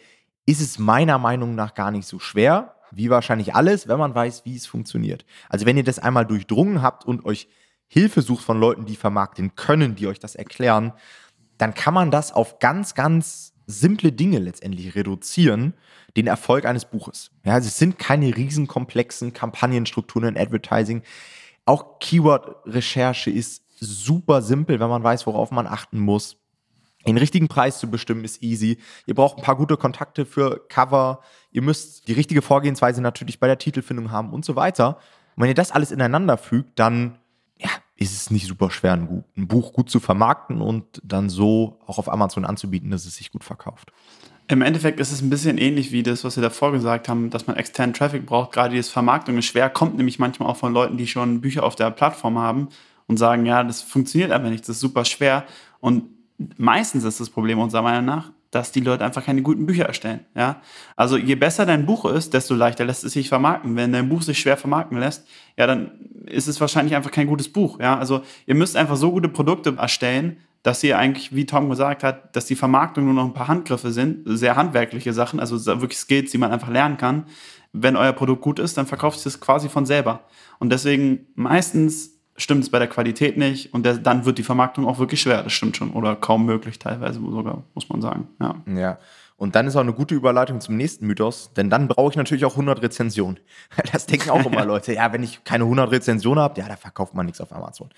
ist 0.44 0.60
es 0.60 0.78
meiner 0.78 1.18
Meinung 1.18 1.54
nach 1.54 1.74
gar 1.74 1.92
nicht 1.92 2.06
so 2.06 2.18
schwer, 2.18 2.74
wie 2.94 3.10
wahrscheinlich 3.10 3.54
alles, 3.54 3.88
wenn 3.88 3.98
man 3.98 4.14
weiß, 4.14 4.44
wie 4.44 4.56
es 4.56 4.66
funktioniert. 4.66 5.24
Also 5.48 5.66
wenn 5.66 5.76
ihr 5.76 5.84
das 5.84 5.98
einmal 5.98 6.26
durchdrungen 6.26 6.82
habt 6.82 7.04
und 7.04 7.24
euch 7.24 7.48
Hilfe 7.88 8.22
sucht 8.22 8.44
von 8.44 8.58
Leuten, 8.58 8.86
die 8.86 8.96
vermarkten 8.96 9.54
können, 9.54 9.94
die 9.94 10.06
euch 10.06 10.18
das 10.18 10.34
erklären, 10.34 10.92
dann 11.58 11.74
kann 11.74 11.94
man 11.94 12.10
das 12.10 12.32
auf 12.32 12.58
ganz, 12.58 12.94
ganz 12.94 13.52
simple 13.66 14.12
Dinge 14.12 14.38
letztendlich 14.38 14.94
reduzieren, 14.94 15.74
den 16.16 16.26
Erfolg 16.26 16.64
eines 16.66 16.84
Buches. 16.84 17.30
Ja, 17.44 17.54
also 17.54 17.68
es 17.68 17.78
sind 17.78 17.98
keine 17.98 18.36
riesenkomplexen 18.36 19.32
Kampagnenstrukturen 19.32 20.28
in 20.28 20.38
Advertising. 20.38 21.02
Auch 21.64 21.98
Keyword-Recherche 22.00 23.30
ist 23.30 23.62
super 23.78 24.42
simpel, 24.42 24.80
wenn 24.80 24.88
man 24.88 25.02
weiß, 25.02 25.26
worauf 25.26 25.50
man 25.50 25.66
achten 25.66 25.98
muss. 25.98 26.36
Den 27.06 27.18
richtigen 27.18 27.48
Preis 27.48 27.78
zu 27.78 27.90
bestimmen 27.90 28.24
ist 28.24 28.42
easy. 28.42 28.78
Ihr 29.06 29.14
braucht 29.14 29.38
ein 29.38 29.42
paar 29.42 29.56
gute 29.56 29.76
Kontakte 29.76 30.24
für 30.24 30.66
Cover. 30.68 31.20
Ihr 31.50 31.62
müsst 31.62 32.08
die 32.08 32.12
richtige 32.12 32.42
Vorgehensweise 32.42 33.02
natürlich 33.02 33.40
bei 33.40 33.46
der 33.46 33.58
Titelfindung 33.58 34.10
haben 34.10 34.32
und 34.32 34.44
so 34.44 34.56
weiter. 34.56 34.98
Und 35.36 35.42
wenn 35.42 35.48
ihr 35.48 35.54
das 35.54 35.72
alles 35.72 35.90
ineinander 35.90 36.38
fügt, 36.38 36.78
dann 36.78 37.18
ja, 37.58 37.70
ist 37.96 38.14
es 38.14 38.30
nicht 38.30 38.46
super 38.46 38.70
schwer, 38.70 38.92
ein, 38.92 39.24
Buch 39.36 39.72
gut 39.72 39.90
zu 39.90 40.00
vermarkten 40.00 40.60
und 40.60 41.00
dann 41.04 41.28
so 41.28 41.80
auch 41.86 41.98
auf 41.98 42.10
Amazon 42.10 42.44
anzubieten, 42.44 42.90
dass 42.90 43.06
es 43.06 43.16
sich 43.16 43.30
gut 43.30 43.44
verkauft. 43.44 43.92
Im 44.48 44.60
Endeffekt 44.60 45.00
ist 45.00 45.12
es 45.12 45.22
ein 45.22 45.30
bisschen 45.30 45.56
ähnlich 45.56 45.92
wie 45.92 46.02
das, 46.02 46.24
was 46.24 46.36
wir 46.36 46.42
davor 46.42 46.72
gesagt 46.72 47.08
haben, 47.08 47.30
dass 47.30 47.46
man 47.46 47.56
externen 47.56 47.94
Traffic 47.94 48.26
braucht. 48.26 48.52
Gerade 48.52 48.74
die 48.74 48.82
Vermarktung 48.82 49.38
ist 49.38 49.46
schwer, 49.46 49.70
kommt 49.70 49.96
nämlich 49.96 50.18
manchmal 50.18 50.48
auch 50.48 50.56
von 50.56 50.72
Leuten, 50.72 50.96
die 50.96 51.06
schon 51.06 51.40
Bücher 51.40 51.62
auf 51.62 51.76
der 51.76 51.90
Plattform 51.90 52.38
haben 52.38 52.68
und 53.06 53.16
sagen, 53.16 53.46
ja, 53.46 53.62
das 53.62 53.82
funktioniert 53.82 54.32
einfach 54.32 54.50
nicht, 54.50 54.62
das 54.62 54.76
ist 54.76 54.80
super 54.80 55.04
schwer. 55.04 55.44
Und 55.80 56.04
meistens 56.56 57.04
ist 57.04 57.20
das 57.20 57.30
Problem 57.30 57.58
unserer 57.58 57.82
Meinung 57.82 58.04
nach, 58.04 58.32
dass 58.50 58.70
die 58.70 58.80
Leute 58.80 59.04
einfach 59.04 59.24
keine 59.24 59.42
guten 59.42 59.64
Bücher 59.64 59.86
erstellen. 59.86 60.20
Ja? 60.34 60.60
Also 60.94 61.16
je 61.16 61.34
besser 61.36 61.64
dein 61.64 61.86
Buch 61.86 62.04
ist, 62.04 62.34
desto 62.34 62.54
leichter 62.54 62.84
lässt 62.84 63.02
es 63.02 63.14
sich 63.14 63.28
vermarkten. 63.28 63.76
Wenn 63.76 63.92
dein 63.92 64.08
Buch 64.10 64.22
sich 64.22 64.38
schwer 64.38 64.58
vermarkten 64.58 64.98
lässt, 64.98 65.26
ja, 65.56 65.66
dann 65.66 65.92
ist 66.26 66.48
es 66.48 66.60
wahrscheinlich 66.60 66.94
einfach 66.94 67.10
kein 67.10 67.26
gutes 67.26 67.50
Buch. 67.50 67.80
Ja? 67.80 67.98
Also 67.98 68.20
ihr 68.46 68.54
müsst 68.54 68.76
einfach 68.76 68.96
so 68.96 69.10
gute 69.10 69.30
Produkte 69.30 69.74
erstellen, 69.78 70.36
dass 70.62 70.84
ihr 70.84 70.98
eigentlich, 70.98 71.34
wie 71.34 71.46
Tom 71.46 71.70
gesagt 71.70 72.04
hat, 72.04 72.36
dass 72.36 72.46
die 72.46 72.54
Vermarktung 72.54 73.06
nur 73.06 73.14
noch 73.14 73.24
ein 73.24 73.34
paar 73.34 73.48
Handgriffe 73.48 73.90
sind, 73.90 74.20
sehr 74.26 74.54
handwerkliche 74.54 75.12
Sachen, 75.12 75.40
also 75.40 75.64
wirklich 75.80 75.98
Skills, 75.98 76.30
die 76.30 76.38
man 76.38 76.52
einfach 76.52 76.68
lernen 76.68 76.98
kann. 76.98 77.24
Wenn 77.72 77.96
euer 77.96 78.12
Produkt 78.12 78.42
gut 78.42 78.58
ist, 78.58 78.76
dann 78.76 78.86
verkauft 78.86 79.24
es 79.24 79.40
quasi 79.40 79.70
von 79.70 79.86
selber. 79.86 80.20
Und 80.58 80.70
deswegen 80.70 81.26
meistens 81.34 82.11
stimmt 82.36 82.64
es 82.64 82.70
bei 82.70 82.78
der 82.78 82.88
Qualität 82.88 83.36
nicht 83.36 83.72
und 83.74 83.84
der, 83.84 83.98
dann 83.98 84.24
wird 84.24 84.38
die 84.38 84.42
Vermarktung 84.42 84.86
auch 84.86 84.98
wirklich 84.98 85.20
schwer, 85.20 85.42
das 85.42 85.52
stimmt 85.52 85.76
schon. 85.76 85.92
Oder 85.92 86.16
kaum 86.16 86.46
möglich 86.46 86.78
teilweise 86.78 87.20
sogar, 87.20 87.64
muss 87.74 87.88
man 87.88 88.00
sagen. 88.00 88.28
Ja. 88.40 88.54
ja. 88.66 88.98
Und 89.36 89.56
dann 89.56 89.66
ist 89.66 89.74
auch 89.74 89.80
eine 89.80 89.92
gute 89.92 90.14
Überleitung 90.14 90.60
zum 90.60 90.76
nächsten 90.76 91.04
Mythos, 91.04 91.52
denn 91.56 91.68
dann 91.68 91.88
brauche 91.88 92.12
ich 92.12 92.16
natürlich 92.16 92.44
auch 92.44 92.52
100 92.52 92.80
Rezensionen. 92.80 93.40
Das 93.92 94.06
denken 94.06 94.30
auch 94.30 94.46
immer 94.46 94.64
Leute. 94.66 94.94
Ja, 94.94 95.12
wenn 95.12 95.24
ich 95.24 95.42
keine 95.42 95.64
100 95.64 95.90
Rezensionen 95.90 96.40
habe, 96.40 96.60
ja, 96.60 96.68
da 96.68 96.76
verkauft 96.76 97.14
man 97.14 97.26
nichts 97.26 97.40
auf 97.40 97.52
Amazon. 97.52 97.90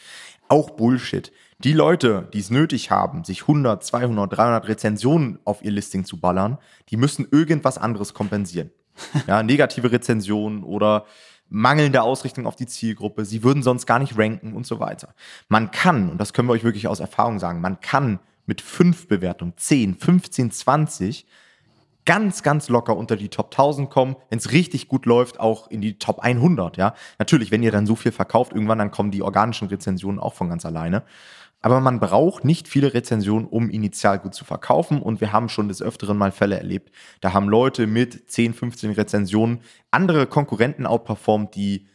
Auch 0.49 0.71
Bullshit. 0.71 1.33
Die 1.59 1.75
Leute, 1.75 2.29
die 2.33 2.39
es 2.39 2.51
nötig 2.51 2.91
haben, 2.91 3.25
sich 3.25 3.43
100, 3.43 3.85
200, 3.85 4.37
300 4.37 4.69
Rezensionen 4.69 5.39
auf 5.45 5.63
ihr 5.63 5.71
Listing 5.71 6.07
zu 6.07 6.19
ballern, 6.19 6.57
die 6.89 6.97
müssen 6.97 7.29
irgendwas 7.31 7.77
anderes 7.77 8.15
kompensieren. 8.15 8.71
Ja, 9.27 9.43
negative 9.43 9.93
Rezensionen 9.93 10.63
oder 10.63 11.05
mangelnde 11.49 12.03
Ausrichtung 12.03 12.47
auf 12.47 12.57
die 12.57 12.67
Zielgruppe, 12.67 13.25
sie 13.25 13.43
würden 13.43 13.63
sonst 13.63 13.87
gar 13.87 13.99
nicht 13.99 14.19
ranken 14.19 14.55
und 14.55 14.67
so 14.67 14.81
weiter. 14.81 15.15
Man 15.49 15.71
kann, 15.71 16.11
und 16.11 16.19
das 16.19 16.33
können 16.33 16.49
wir 16.49 16.53
euch 16.53 16.65
wirklich 16.65 16.89
aus 16.89 17.01
Erfahrung 17.01 17.39
sagen, 17.39 17.61
man 17.61 17.81
kann 17.81 18.19
mit 18.47 18.61
fünf 18.61 19.09
Bewertungen, 19.09 19.55
10, 19.57 19.97
15, 19.97 20.51
20 20.51 21.27
ganz, 22.05 22.43
ganz 22.43 22.69
locker 22.69 22.97
unter 22.97 23.17
die 23.17 23.29
Top 23.29 23.47
1000 23.47 23.89
kommen, 23.89 24.17
wenn 24.29 24.39
es 24.39 24.53
richtig 24.53 24.89
gut 24.89 25.07
läuft, 25.07 25.41
auch 25.41 25.71
in 25.71 25.81
die 25.81 25.99
Top 25.99 26.21
100, 26.21 26.77
ja. 26.77 26.95
Natürlich, 27.19 27.51
wenn 27.51 27.63
ihr 27.63 27.73
dann 27.73 27.87
so 27.87 27.97
viel 27.97 28.13
verkauft, 28.13 28.53
irgendwann 28.53 28.79
dann 28.79 28.91
kommen 28.91 29.11
die 29.11 29.23
organischen 29.23 29.69
Rezensionen 29.69 30.21
auch 30.21 30.35
von 30.35 30.49
ganz 30.49 30.67
alleine. 30.67 31.03
Aber 31.65 31.81
man 31.81 31.99
braucht 31.99 32.45
nicht 32.45 32.69
viele 32.69 32.93
Rezensionen, 32.93 33.49
um 33.49 33.71
initial 33.71 34.19
gut 34.19 34.35
zu 34.35 34.45
verkaufen. 34.45 35.01
Und 35.01 35.23
wir 35.23 35.33
haben 35.33 35.49
schon 35.49 35.69
des 35.69 35.81
Öfteren 35.81 36.19
mal 36.19 36.31
Fälle 36.31 36.59
erlebt. 36.59 36.95
Da 37.23 37.33
haben 37.33 37.49
Leute 37.49 37.87
mit 37.87 38.31
10, 38.31 38.53
15 38.53 38.91
Rezensionen 38.91 39.61
andere 39.91 40.27
Konkurrenten 40.27 40.85
outperformt, 40.85 41.55
die 41.55 41.87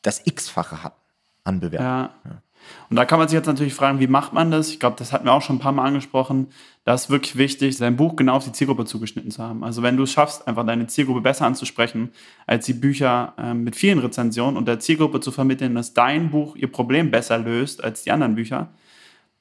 das 0.00 0.22
X-fache 0.24 0.82
hatten 0.82 1.02
an 1.44 1.60
Bewertung. 1.60 1.86
Ja. 1.86 2.14
ja. 2.24 2.42
Und 2.88 2.96
da 2.96 3.04
kann 3.04 3.18
man 3.18 3.28
sich 3.28 3.36
jetzt 3.36 3.46
natürlich 3.46 3.74
fragen, 3.74 4.00
wie 4.00 4.06
macht 4.06 4.32
man 4.32 4.50
das? 4.50 4.70
Ich 4.70 4.80
glaube, 4.80 4.96
das 4.98 5.12
hatten 5.12 5.26
wir 5.26 5.34
auch 5.34 5.42
schon 5.42 5.56
ein 5.56 5.60
paar 5.60 5.72
Mal 5.72 5.84
angesprochen. 5.84 6.46
Da 6.84 6.94
ist 6.94 7.10
wirklich 7.10 7.36
wichtig, 7.36 7.76
sein 7.76 7.98
Buch 7.98 8.16
genau 8.16 8.36
auf 8.36 8.44
die 8.44 8.52
Zielgruppe 8.52 8.86
zugeschnitten 8.86 9.30
zu 9.30 9.42
haben. 9.42 9.64
Also 9.64 9.82
wenn 9.82 9.98
du 9.98 10.04
es 10.04 10.12
schaffst, 10.12 10.48
einfach 10.48 10.64
deine 10.64 10.86
Zielgruppe 10.86 11.20
besser 11.20 11.44
anzusprechen, 11.44 12.10
als 12.46 12.64
die 12.64 12.72
Bücher 12.72 13.34
äh, 13.36 13.52
mit 13.52 13.76
vielen 13.76 13.98
Rezensionen 13.98 14.56
und 14.56 14.66
der 14.66 14.80
Zielgruppe 14.80 15.20
zu 15.20 15.30
vermitteln, 15.30 15.74
dass 15.74 15.92
dein 15.92 16.30
Buch 16.30 16.56
ihr 16.56 16.72
Problem 16.72 17.10
besser 17.10 17.36
löst 17.36 17.84
als 17.84 18.02
die 18.02 18.12
anderen 18.12 18.34
Bücher, 18.34 18.70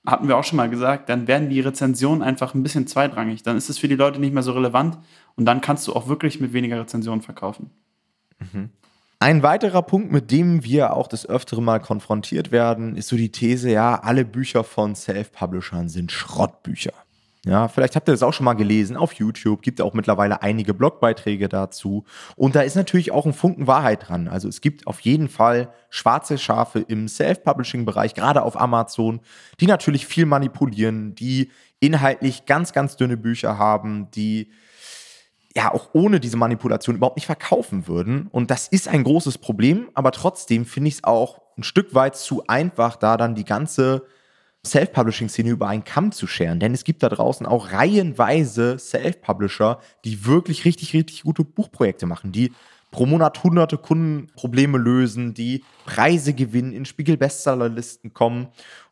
hatten 0.06 0.28
wir 0.28 0.38
auch 0.38 0.44
schon 0.44 0.58
mal 0.58 0.70
gesagt, 0.70 1.10
dann 1.10 1.28
werden 1.28 1.50
die 1.50 1.60
Rezensionen 1.60 2.22
einfach 2.22 2.54
ein 2.54 2.64
bisschen 2.64 2.88
zweitrangig. 2.88 3.44
Dann 3.44 3.58
ist 3.58 3.70
es 3.70 3.78
für 3.78 3.88
die 3.88 3.96
Leute 3.96 4.20
nicht 4.20 4.34
mehr 4.34 4.44
so 4.44 4.54
relevant 4.54 4.98
und 5.36 5.46
dann 5.46 5.62
kannst 5.62 5.88
du 5.88 5.94
auch 5.94 6.08
wirklich 6.08 6.40
mit 6.40 6.54
weniger 6.54 6.80
Rezensionen 6.80 7.22
verkaufen. 7.22 7.72
Mhm. 8.40 8.70
Ein 9.22 9.44
weiterer 9.44 9.82
Punkt, 9.82 10.14
mit 10.14 10.32
dem 10.32 10.64
wir 10.64 10.96
auch 10.96 11.08
das 11.08 11.28
öftere 11.28 11.62
Mal 11.62 11.80
konfrontiert 11.80 12.54
werden, 12.54 12.96
ist 12.96 13.10
so 13.10 13.18
die 13.18 13.32
These, 13.32 13.70
ja, 13.70 13.96
alle 13.96 14.24
Bücher 14.24 14.64
von 14.64 14.96
Self-Publishern 14.96 15.90
sind 15.90 16.14
Schrottbücher. 16.14 16.94
Ja, 17.46 17.70
vielleicht 17.70 17.96
habt 17.96 18.10
ihr 18.10 18.12
das 18.12 18.24
auch 18.24 18.34
schon 18.34 18.44
mal 18.44 18.54
gelesen 18.54 18.98
auf 18.98 19.14
YouTube, 19.14 19.62
gibt 19.62 19.80
auch 19.80 19.94
mittlerweile 19.94 20.42
einige 20.42 20.74
Blogbeiträge 20.74 21.48
dazu. 21.48 22.04
Und 22.36 22.56
da 22.56 22.62
ist 22.62 22.76
natürlich 22.76 23.12
auch 23.12 23.26
ein 23.26 23.34
Funken 23.34 23.66
Wahrheit 23.66 24.10
dran. 24.10 24.28
Also 24.28 24.50
es 24.50 24.60
gibt 24.60 24.88
auf 24.88 25.00
jeden 25.00 25.30
Fall 25.30 25.74
schwarze 25.90 26.38
Schafe 26.38 26.80
im 26.80 27.08
Self-Publishing-Bereich, 27.08 28.14
gerade 28.14 28.42
auf 28.44 28.60
Amazon, 28.60 29.22
die 29.62 29.68
natürlich 29.68 30.06
viel 30.06 30.26
manipulieren, 30.26 31.16
die 31.16 31.50
inhaltlich 31.80 32.46
ganz, 32.46 32.74
ganz 32.74 32.98
dünne 32.98 33.16
Bücher 33.16 33.58
haben, 33.58 34.12
die 34.12 34.52
ja 35.56 35.74
auch 35.74 35.92
ohne 35.94 36.20
diese 36.20 36.38
Manipulation 36.38 36.98
überhaupt 36.98 37.18
nicht 37.18 37.26
verkaufen 37.26 37.88
würden. 37.88 38.28
Und 38.32 38.52
das 38.52 38.68
ist 38.68 38.90
ein 38.90 39.06
großes 39.06 39.38
Problem, 39.38 39.90
aber 39.94 40.12
trotzdem 40.12 40.66
finde 40.66 40.90
ich 40.90 40.96
es 40.96 41.04
auch 41.06 41.40
ein 41.58 41.64
Stück 41.64 41.96
weit 41.96 42.18
zu 42.18 42.44
einfach, 42.48 42.98
da 42.98 43.16
dann 43.16 43.34
die 43.34 43.46
ganze 43.46 44.04
Self-Publishing-Szene 44.66 45.50
über 45.50 45.68
einen 45.68 45.84
Kamm 45.84 46.12
zu 46.12 46.28
scheren. 46.28 46.60
Denn 46.60 46.74
es 46.74 46.84
gibt 46.84 47.02
da 47.04 47.10
draußen 47.10 47.46
auch 47.46 47.72
reihenweise 47.72 48.78
Self-Publisher, 48.78 49.80
die 50.06 50.26
wirklich 50.26 50.66
richtig, 50.66 50.94
richtig 50.94 51.24
gute 51.24 51.44
Buchprojekte 51.44 52.06
machen, 52.06 52.32
die 52.32 52.52
pro 52.92 53.06
Monat 53.06 53.44
hunderte 53.44 53.78
Kundenprobleme 53.78 54.78
lösen, 54.78 55.34
die 55.34 55.64
Preise 55.86 56.34
gewinnen, 56.34 56.74
in 56.74 56.86
Spiegel-Bestsellerlisten 56.86 58.14
kommen 58.14 58.48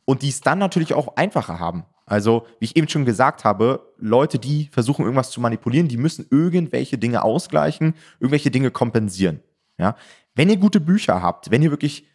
und 0.05 0.21
die 0.21 0.29
es 0.29 0.41
dann 0.41 0.59
natürlich 0.59 0.93
auch 0.93 1.15
einfacher 1.15 1.59
haben. 1.59 1.85
Also, 2.05 2.47
wie 2.59 2.65
ich 2.65 2.77
eben 2.77 2.87
schon 2.87 3.03
gesagt 3.03 3.43
habe, 3.43 3.93
Leute, 3.97 4.39
die 4.39 4.69
versuchen, 4.71 5.03
irgendwas 5.03 5.29
zu 5.29 5.41
manipulieren, 5.41 5.89
die 5.89 5.97
müssen 5.97 6.25
irgendwelche 6.31 6.97
Dinge 6.97 7.23
ausgleichen, 7.23 7.95
irgendwelche 8.21 8.49
Dinge 8.49 8.71
kompensieren. 8.71 9.41
Ja? 9.77 9.97
Wenn 10.33 10.49
ihr 10.49 10.55
gute 10.55 10.79
Bücher 10.79 11.21
habt, 11.21 11.51
wenn 11.51 11.61
ihr 11.61 11.71
wirklich 11.71 12.07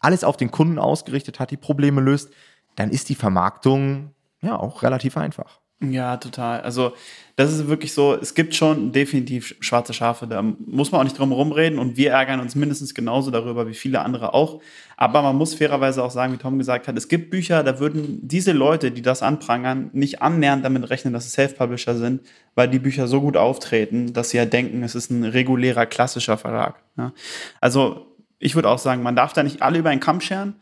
alles 0.00 0.24
auf 0.24 0.36
den 0.36 0.50
Kunden 0.50 0.78
ausgerichtet 0.78 1.40
habt, 1.40 1.50
die 1.50 1.56
Probleme 1.56 2.02
löst, 2.02 2.30
dann 2.76 2.90
ist 2.90 3.08
die 3.08 3.14
Vermarktung 3.14 4.14
ja 4.40 4.58
auch 4.58 4.82
relativ 4.82 5.16
einfach. 5.16 5.60
Ja, 5.82 6.18
total. 6.18 6.60
Also 6.60 6.92
das 7.36 7.50
ist 7.50 7.66
wirklich 7.68 7.94
so, 7.94 8.14
es 8.14 8.34
gibt 8.34 8.54
schon 8.54 8.92
definitiv 8.92 9.54
schwarze 9.60 9.94
Schafe, 9.94 10.26
da 10.26 10.42
muss 10.42 10.92
man 10.92 11.00
auch 11.00 11.04
nicht 11.04 11.18
drum 11.18 11.30
herum 11.30 11.52
reden 11.52 11.78
und 11.78 11.96
wir 11.96 12.10
ärgern 12.10 12.40
uns 12.40 12.54
mindestens 12.54 12.94
genauso 12.94 13.30
darüber 13.30 13.66
wie 13.66 13.72
viele 13.72 14.02
andere 14.02 14.34
auch. 14.34 14.60
Aber 14.98 15.22
man 15.22 15.36
muss 15.36 15.54
fairerweise 15.54 16.04
auch 16.04 16.10
sagen, 16.10 16.34
wie 16.34 16.36
Tom 16.36 16.58
gesagt 16.58 16.86
hat, 16.86 16.98
es 16.98 17.08
gibt 17.08 17.30
Bücher, 17.30 17.62
da 17.62 17.78
würden 17.78 18.18
diese 18.28 18.52
Leute, 18.52 18.90
die 18.90 19.00
das 19.00 19.22
anprangern, 19.22 19.88
nicht 19.94 20.20
annähernd 20.20 20.66
damit 20.66 20.90
rechnen, 20.90 21.14
dass 21.14 21.24
es 21.24 21.32
Self-Publisher 21.32 21.96
sind, 21.96 22.20
weil 22.54 22.68
die 22.68 22.78
Bücher 22.78 23.08
so 23.08 23.22
gut 23.22 23.38
auftreten, 23.38 24.12
dass 24.12 24.30
sie 24.30 24.36
ja 24.36 24.44
denken, 24.44 24.82
es 24.82 24.94
ist 24.94 25.10
ein 25.10 25.24
regulärer, 25.24 25.86
klassischer 25.86 26.36
Verlag. 26.36 26.74
Ja. 26.98 27.14
Also 27.62 28.06
ich 28.38 28.54
würde 28.54 28.68
auch 28.68 28.78
sagen, 28.78 29.02
man 29.02 29.16
darf 29.16 29.32
da 29.32 29.42
nicht 29.42 29.62
alle 29.62 29.78
über 29.78 29.88
einen 29.88 30.00
Kamm 30.00 30.20
scheren, 30.20 30.56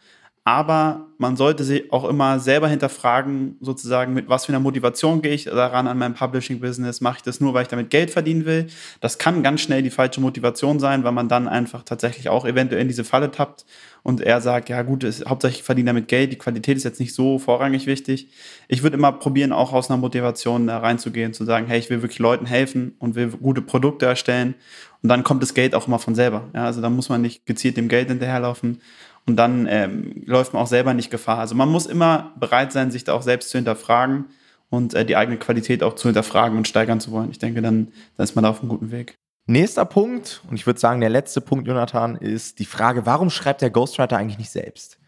aber 0.48 1.08
man 1.18 1.36
sollte 1.36 1.62
sich 1.62 1.92
auch 1.92 2.08
immer 2.08 2.38
selber 2.38 2.68
hinterfragen, 2.68 3.58
sozusagen, 3.60 4.14
mit 4.14 4.30
was 4.30 4.46
für 4.46 4.52
einer 4.52 4.60
Motivation 4.60 5.20
gehe 5.20 5.34
ich 5.34 5.44
daran 5.44 5.86
an 5.86 5.98
meinem 5.98 6.14
Publishing-Business? 6.14 7.02
Mache 7.02 7.18
ich 7.18 7.22
das 7.22 7.38
nur, 7.38 7.52
weil 7.52 7.64
ich 7.64 7.68
damit 7.68 7.90
Geld 7.90 8.10
verdienen 8.10 8.46
will? 8.46 8.68
Das 9.02 9.18
kann 9.18 9.42
ganz 9.42 9.60
schnell 9.60 9.82
die 9.82 9.90
falsche 9.90 10.22
Motivation 10.22 10.80
sein, 10.80 11.04
weil 11.04 11.12
man 11.12 11.28
dann 11.28 11.48
einfach 11.48 11.82
tatsächlich 11.82 12.30
auch 12.30 12.46
eventuell 12.46 12.80
in 12.80 12.88
diese 12.88 13.04
Falle 13.04 13.30
tappt 13.30 13.66
und 14.02 14.22
er 14.22 14.40
sagt, 14.40 14.70
ja 14.70 14.80
gut, 14.80 15.04
ist, 15.04 15.26
hauptsächlich 15.26 15.64
verdiene 15.64 15.88
damit 15.88 16.08
Geld, 16.08 16.32
die 16.32 16.38
Qualität 16.38 16.78
ist 16.78 16.84
jetzt 16.84 17.00
nicht 17.00 17.14
so 17.14 17.38
vorrangig 17.38 17.86
wichtig. 17.86 18.28
Ich 18.68 18.82
würde 18.82 18.96
immer 18.96 19.12
probieren, 19.12 19.52
auch 19.52 19.74
aus 19.74 19.90
einer 19.90 19.98
Motivation 19.98 20.66
da 20.66 20.78
reinzugehen, 20.78 21.34
zu 21.34 21.44
sagen, 21.44 21.66
hey, 21.66 21.78
ich 21.78 21.90
will 21.90 22.00
wirklich 22.00 22.20
Leuten 22.20 22.46
helfen 22.46 22.94
und 23.00 23.16
will 23.16 23.28
gute 23.28 23.60
Produkte 23.60 24.06
erstellen 24.06 24.54
und 25.02 25.10
dann 25.10 25.24
kommt 25.24 25.42
das 25.42 25.52
Geld 25.52 25.74
auch 25.74 25.88
immer 25.88 25.98
von 25.98 26.14
selber. 26.14 26.44
Ja, 26.54 26.64
also 26.64 26.80
da 26.80 26.88
muss 26.88 27.10
man 27.10 27.20
nicht 27.20 27.44
gezielt 27.44 27.76
dem 27.76 27.88
Geld 27.88 28.08
hinterherlaufen 28.08 28.80
Und 29.28 29.36
dann 29.36 29.66
ähm, 29.68 30.22
läuft 30.24 30.54
man 30.54 30.62
auch 30.62 30.66
selber 30.66 30.94
nicht 30.94 31.10
Gefahr. 31.10 31.38
Also 31.38 31.54
man 31.54 31.68
muss 31.68 31.84
immer 31.86 32.32
bereit 32.40 32.72
sein, 32.72 32.90
sich 32.90 33.04
da 33.04 33.12
auch 33.12 33.22
selbst 33.22 33.50
zu 33.50 33.58
hinterfragen 33.58 34.26
und 34.70 34.94
äh, 34.94 35.04
die 35.04 35.16
eigene 35.16 35.36
Qualität 35.36 35.82
auch 35.82 35.94
zu 35.94 36.08
hinterfragen 36.08 36.56
und 36.56 36.66
steigern 36.66 36.98
zu 36.98 37.12
wollen. 37.12 37.30
Ich 37.30 37.38
denke, 37.38 37.60
dann, 37.60 37.92
dann 38.16 38.24
ist 38.24 38.34
man 38.34 38.44
da 38.44 38.50
auf 38.50 38.60
einem 38.60 38.70
guten 38.70 38.90
Weg. 38.90 39.18
Nächster 39.46 39.84
Punkt, 39.84 40.42
und 40.48 40.56
ich 40.56 40.66
würde 40.66 40.80
sagen, 40.80 41.00
der 41.00 41.10
letzte 41.10 41.40
Punkt, 41.40 41.68
Jonathan, 41.68 42.16
ist 42.16 42.58
die 42.58 42.64
Frage, 42.64 43.06
warum 43.06 43.30
schreibt 43.30 43.60
der 43.60 43.70
Ghostwriter 43.70 44.16
eigentlich 44.16 44.38
nicht 44.38 44.50
selbst? 44.50 44.98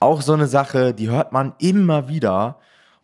Auch 0.00 0.20
so 0.20 0.34
eine 0.34 0.46
Sache, 0.46 0.92
die 0.92 1.08
hört 1.08 1.32
man 1.32 1.54
immer 1.58 2.08
wieder. 2.08 2.58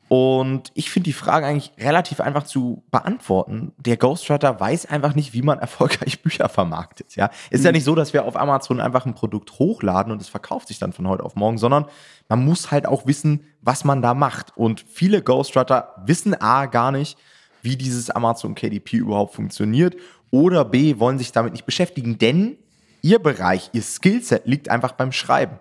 Und 0.09 0.73
ich 0.75 0.91
finde 0.91 1.05
die 1.05 1.13
Frage 1.13 1.47
eigentlich 1.47 1.73
relativ 1.79 2.21
einfach 2.21 2.45
zu 2.45 2.83
beantworten. 2.91 3.73
Der 3.77 3.99
Ghostwriter 3.99 4.59
weiß 4.59 4.87
einfach 4.87 5.15
nicht, 5.15 5.35
wie 5.35 5.43
man 5.43 5.59
erfolgreich 5.61 6.23
Bücher 6.23 6.49
vermarktet. 6.49 7.15
Ja, 7.15 7.31
ist 7.51 7.61
mhm. 7.61 7.67
ja 7.67 7.73
nicht 7.73 7.85
so, 7.85 7.95
dass 7.95 8.13
wir 8.15 8.25
auf 8.25 8.37
Amazon 8.37 8.81
einfach 8.81 9.05
ein 9.05 9.15
Produkt 9.15 9.59
hochladen 9.59 10.11
und 10.11 10.23
es 10.23 10.29
verkauft 10.29 10.69
sich 10.69 10.79
dann 10.79 10.93
von 10.93 11.07
heute 11.07 11.25
auf 11.25 11.37
morgen, 11.37 11.59
sondern 11.59 11.85
man 12.29 12.45
muss 12.45 12.71
halt 12.71 12.87
auch 12.87 13.07
wissen, 13.07 13.45
was 13.61 13.85
man 13.85 14.01
da 14.01 14.15
macht. 14.15 14.57
Und 14.57 14.85
viele 14.89 15.23
Ghostwriter 15.23 15.95
wissen 16.07 16.35
a 16.41 16.67
gar 16.67 16.91
nicht, 16.91 17.19
wie 17.63 17.77
dieses 17.77 18.09
Amazon 18.09 18.55
KDP 18.55 18.97
überhaupt 18.97 19.35
funktioniert 19.35 19.97
oder 20.31 20.65
b 20.65 20.99
wollen 20.99 21.19
sich 21.19 21.33
damit 21.33 21.53
nicht 21.53 21.67
beschäftigen, 21.67 22.19
denn 22.19 22.57
ihr 23.03 23.19
Bereich, 23.19 23.71
ihr 23.73 23.83
Skillset 23.83 24.47
liegt 24.47 24.69
einfach 24.69 24.93
beim 24.93 25.13
Schreiben. 25.13 25.59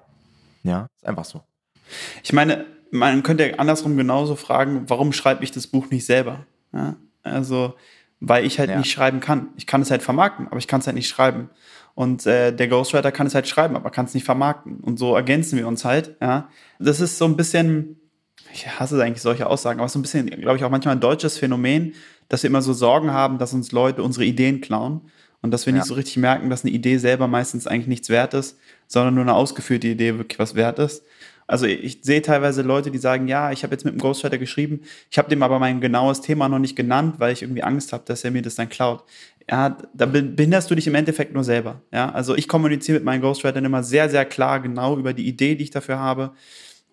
Ja, 0.64 0.88
ist 0.98 1.08
einfach 1.08 1.26
so. 1.26 1.42
Ich 2.24 2.34
meine, 2.34 2.66
man 2.92 3.24
könnte 3.24 3.60
andersrum 3.60 3.98
genauso 3.98 4.36
fragen, 4.36 4.84
warum 4.88 5.14
schreibe 5.14 5.44
ich 5.44 5.52
das 5.52 5.68
Buch 5.68 5.90
nicht 5.90 6.06
selber? 6.06 6.46
Ja? 6.74 6.96
Also, 7.24 7.76
weil 8.20 8.46
ich 8.46 8.60
halt 8.60 8.70
ja. 8.70 8.78
nicht 8.78 8.92
schreiben 8.92 9.20
kann. 9.20 9.50
Ich 9.58 9.68
kann 9.68 9.82
es 9.82 9.92
halt 9.92 10.02
vermarkten, 10.02 10.48
aber 10.48 10.58
ich 10.58 10.68
kann 10.68 10.80
es 10.80 10.88
halt 10.88 10.96
nicht 10.96 11.08
schreiben. 11.08 11.50
Und 11.94 12.26
äh, 12.26 12.54
der 12.54 12.68
Ghostwriter 12.68 13.12
kann 13.12 13.28
es 13.28 13.36
halt 13.36 13.48
schreiben, 13.48 13.76
aber 13.76 13.90
kann 13.90 14.06
es 14.06 14.14
nicht 14.14 14.24
vermarkten. 14.24 14.80
Und 14.82 15.00
so 15.00 15.16
ergänzen 15.16 15.58
wir 15.58 15.68
uns 15.68 15.84
halt. 15.84 16.16
Ja? 16.22 16.50
Das 16.80 17.00
ist 17.00 17.18
so 17.18 17.26
ein 17.26 17.36
bisschen, 17.36 18.00
ich 18.54 18.68
hasse 18.80 19.02
eigentlich 19.02 19.22
solche 19.22 19.48
Aussagen, 19.48 19.80
aber 19.80 19.90
so 19.90 20.00
ein 20.00 20.04
bisschen, 20.04 20.28
glaube 20.28 20.58
ich, 20.58 20.64
auch 20.64 20.70
manchmal 20.70 20.96
ein 20.96 21.02
deutsches 21.02 21.38
Phänomen, 21.38 21.94
dass 22.30 22.44
wir 22.44 22.50
immer 22.50 22.62
so 22.62 22.74
Sorgen 22.74 23.12
haben, 23.12 23.38
dass 23.38 23.54
uns 23.54 23.72
Leute 23.72 24.04
unsere 24.04 24.26
Ideen 24.26 24.62
klauen 24.62 25.10
und 25.42 25.52
dass 25.52 25.66
wir 25.66 25.74
ja. 25.74 25.80
nicht 25.80 25.88
so 25.88 25.94
richtig 25.94 26.18
merken, 26.18 26.50
dass 26.50 26.64
eine 26.64 26.74
Idee 26.74 26.98
selber 26.98 27.28
meistens 27.28 27.68
eigentlich 27.68 27.88
nichts 27.88 28.10
wert 28.10 28.34
ist, 28.34 28.60
sondern 28.88 29.16
nur 29.16 29.24
eine 29.24 29.34
ausgeführte 29.34 29.88
Idee 29.88 30.18
wirklich 30.18 30.40
was 30.40 30.56
wert 30.56 30.80
ist. 30.80 31.04
Also 31.48 31.66
ich 31.66 32.00
sehe 32.02 32.22
teilweise 32.22 32.62
Leute, 32.62 32.92
die 32.92 32.98
sagen, 32.98 33.28
ja, 33.28 33.52
ich 33.52 33.64
habe 33.64 33.74
jetzt 33.74 33.86
mit 33.86 33.94
dem 33.94 34.00
Ghostwriter 34.00 34.38
geschrieben, 34.38 34.82
ich 35.10 35.18
habe 35.18 35.30
dem 35.30 35.42
aber 35.42 35.60
mein 35.60 35.80
genaues 35.80 36.22
Thema 36.22 36.50
noch 36.50 36.60
nicht 36.60 36.76
genannt, 36.76 37.16
weil 37.20 37.32
ich 37.32 37.42
irgendwie 37.42 37.64
Angst 37.64 37.94
habe, 37.94 38.04
dass 38.06 38.24
er 38.26 38.32
mir 38.32 38.42
das 38.42 38.56
dann 38.56 38.68
klaut. 38.68 39.04
Ja, 39.50 39.78
da 39.94 40.06
behinderst 40.06 40.70
du 40.70 40.76
dich 40.76 40.88
im 40.88 40.96
Endeffekt 40.96 41.34
nur 41.34 41.46
selber. 41.46 41.82
Ja, 41.94 42.12
also 42.12 42.36
ich 42.36 42.50
kommuniziere 42.50 42.98
mit 42.98 43.06
meinen 43.06 43.22
Ghostwritern 43.22 43.64
immer 43.64 43.82
sehr, 43.82 44.10
sehr 44.10 44.26
klar 44.26 44.60
genau 44.60 44.98
über 44.98 45.14
die 45.14 45.26
Idee, 45.26 45.56
die 45.56 45.64
ich 45.64 45.72
dafür 45.72 46.00
habe. 46.00 46.34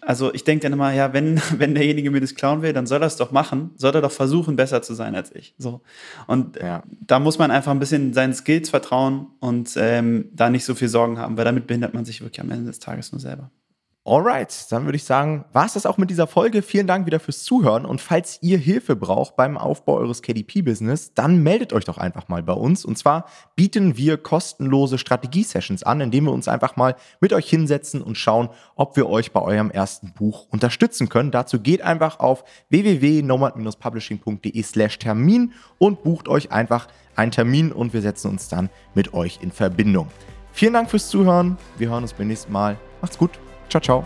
Also 0.00 0.32
ich 0.34 0.44
denke 0.44 0.62
dann 0.62 0.74
immer, 0.74 0.92
ja, 0.92 1.12
wenn, 1.12 1.40
wenn 1.58 1.74
derjenige 1.74 2.12
mir 2.12 2.20
das 2.20 2.36
klauen 2.36 2.62
will, 2.62 2.72
dann 2.72 2.86
soll 2.86 3.02
er 3.02 3.06
es 3.08 3.16
doch 3.16 3.32
machen, 3.32 3.70
soll 3.76 3.94
er 3.94 4.02
doch 4.02 4.12
versuchen, 4.12 4.54
besser 4.54 4.82
zu 4.82 4.94
sein 4.94 5.16
als 5.16 5.34
ich. 5.34 5.54
So. 5.58 5.80
Und 6.28 6.56
ja. 6.56 6.84
da 7.00 7.18
muss 7.18 7.38
man 7.38 7.50
einfach 7.50 7.72
ein 7.72 7.80
bisschen 7.80 8.12
seinen 8.12 8.34
Skills 8.34 8.70
vertrauen 8.70 9.26
und 9.40 9.72
ähm, 9.76 10.26
da 10.32 10.48
nicht 10.48 10.64
so 10.64 10.76
viel 10.76 10.88
Sorgen 10.88 11.18
haben, 11.18 11.36
weil 11.36 11.44
damit 11.44 11.66
behindert 11.66 11.94
man 11.94 12.04
sich 12.04 12.20
wirklich 12.20 12.40
am 12.40 12.52
Ende 12.52 12.66
des 12.66 12.78
Tages 12.78 13.10
nur 13.10 13.20
selber. 13.20 13.50
Alright, 14.06 14.66
dann 14.70 14.84
würde 14.84 14.96
ich 14.96 15.04
sagen, 15.04 15.46
war 15.54 15.64
es 15.64 15.72
das 15.72 15.86
auch 15.86 15.96
mit 15.96 16.10
dieser 16.10 16.26
Folge. 16.26 16.60
Vielen 16.60 16.86
Dank 16.86 17.06
wieder 17.06 17.18
fürs 17.20 17.42
Zuhören. 17.42 17.86
Und 17.86 18.02
falls 18.02 18.38
ihr 18.42 18.58
Hilfe 18.58 18.96
braucht 18.96 19.34
beim 19.34 19.56
Aufbau 19.56 19.94
eures 19.94 20.20
KDP-Business, 20.20 21.14
dann 21.14 21.42
meldet 21.42 21.72
euch 21.72 21.86
doch 21.86 21.96
einfach 21.96 22.28
mal 22.28 22.42
bei 22.42 22.52
uns. 22.52 22.84
Und 22.84 22.98
zwar 22.98 23.24
bieten 23.56 23.96
wir 23.96 24.18
kostenlose 24.18 24.98
Strategie-Sessions 24.98 25.84
an, 25.84 26.02
indem 26.02 26.24
wir 26.24 26.32
uns 26.32 26.48
einfach 26.48 26.76
mal 26.76 26.96
mit 27.20 27.32
euch 27.32 27.48
hinsetzen 27.48 28.02
und 28.02 28.18
schauen, 28.18 28.50
ob 28.76 28.94
wir 28.98 29.08
euch 29.08 29.32
bei 29.32 29.40
eurem 29.40 29.70
ersten 29.70 30.12
Buch 30.12 30.48
unterstützen 30.50 31.08
können. 31.08 31.30
Dazu 31.30 31.58
geht 31.58 31.80
einfach 31.80 32.20
auf 32.20 32.44
www.nomad-publishing.de 32.68 34.62
slash 34.62 34.98
Termin 34.98 35.54
und 35.78 36.02
bucht 36.02 36.28
euch 36.28 36.52
einfach 36.52 36.88
einen 37.16 37.32
Termin 37.32 37.72
und 37.72 37.94
wir 37.94 38.02
setzen 38.02 38.32
uns 38.32 38.50
dann 38.50 38.68
mit 38.94 39.14
euch 39.14 39.38
in 39.40 39.50
Verbindung. 39.50 40.08
Vielen 40.52 40.74
Dank 40.74 40.90
fürs 40.90 41.08
Zuhören. 41.08 41.56
Wir 41.78 41.88
hören 41.88 42.02
uns 42.02 42.12
beim 42.12 42.28
nächsten 42.28 42.52
Mal. 42.52 42.76
Macht's 43.00 43.16
gut. 43.16 43.43
Ciao, 43.68 43.80
ciao. 43.80 44.04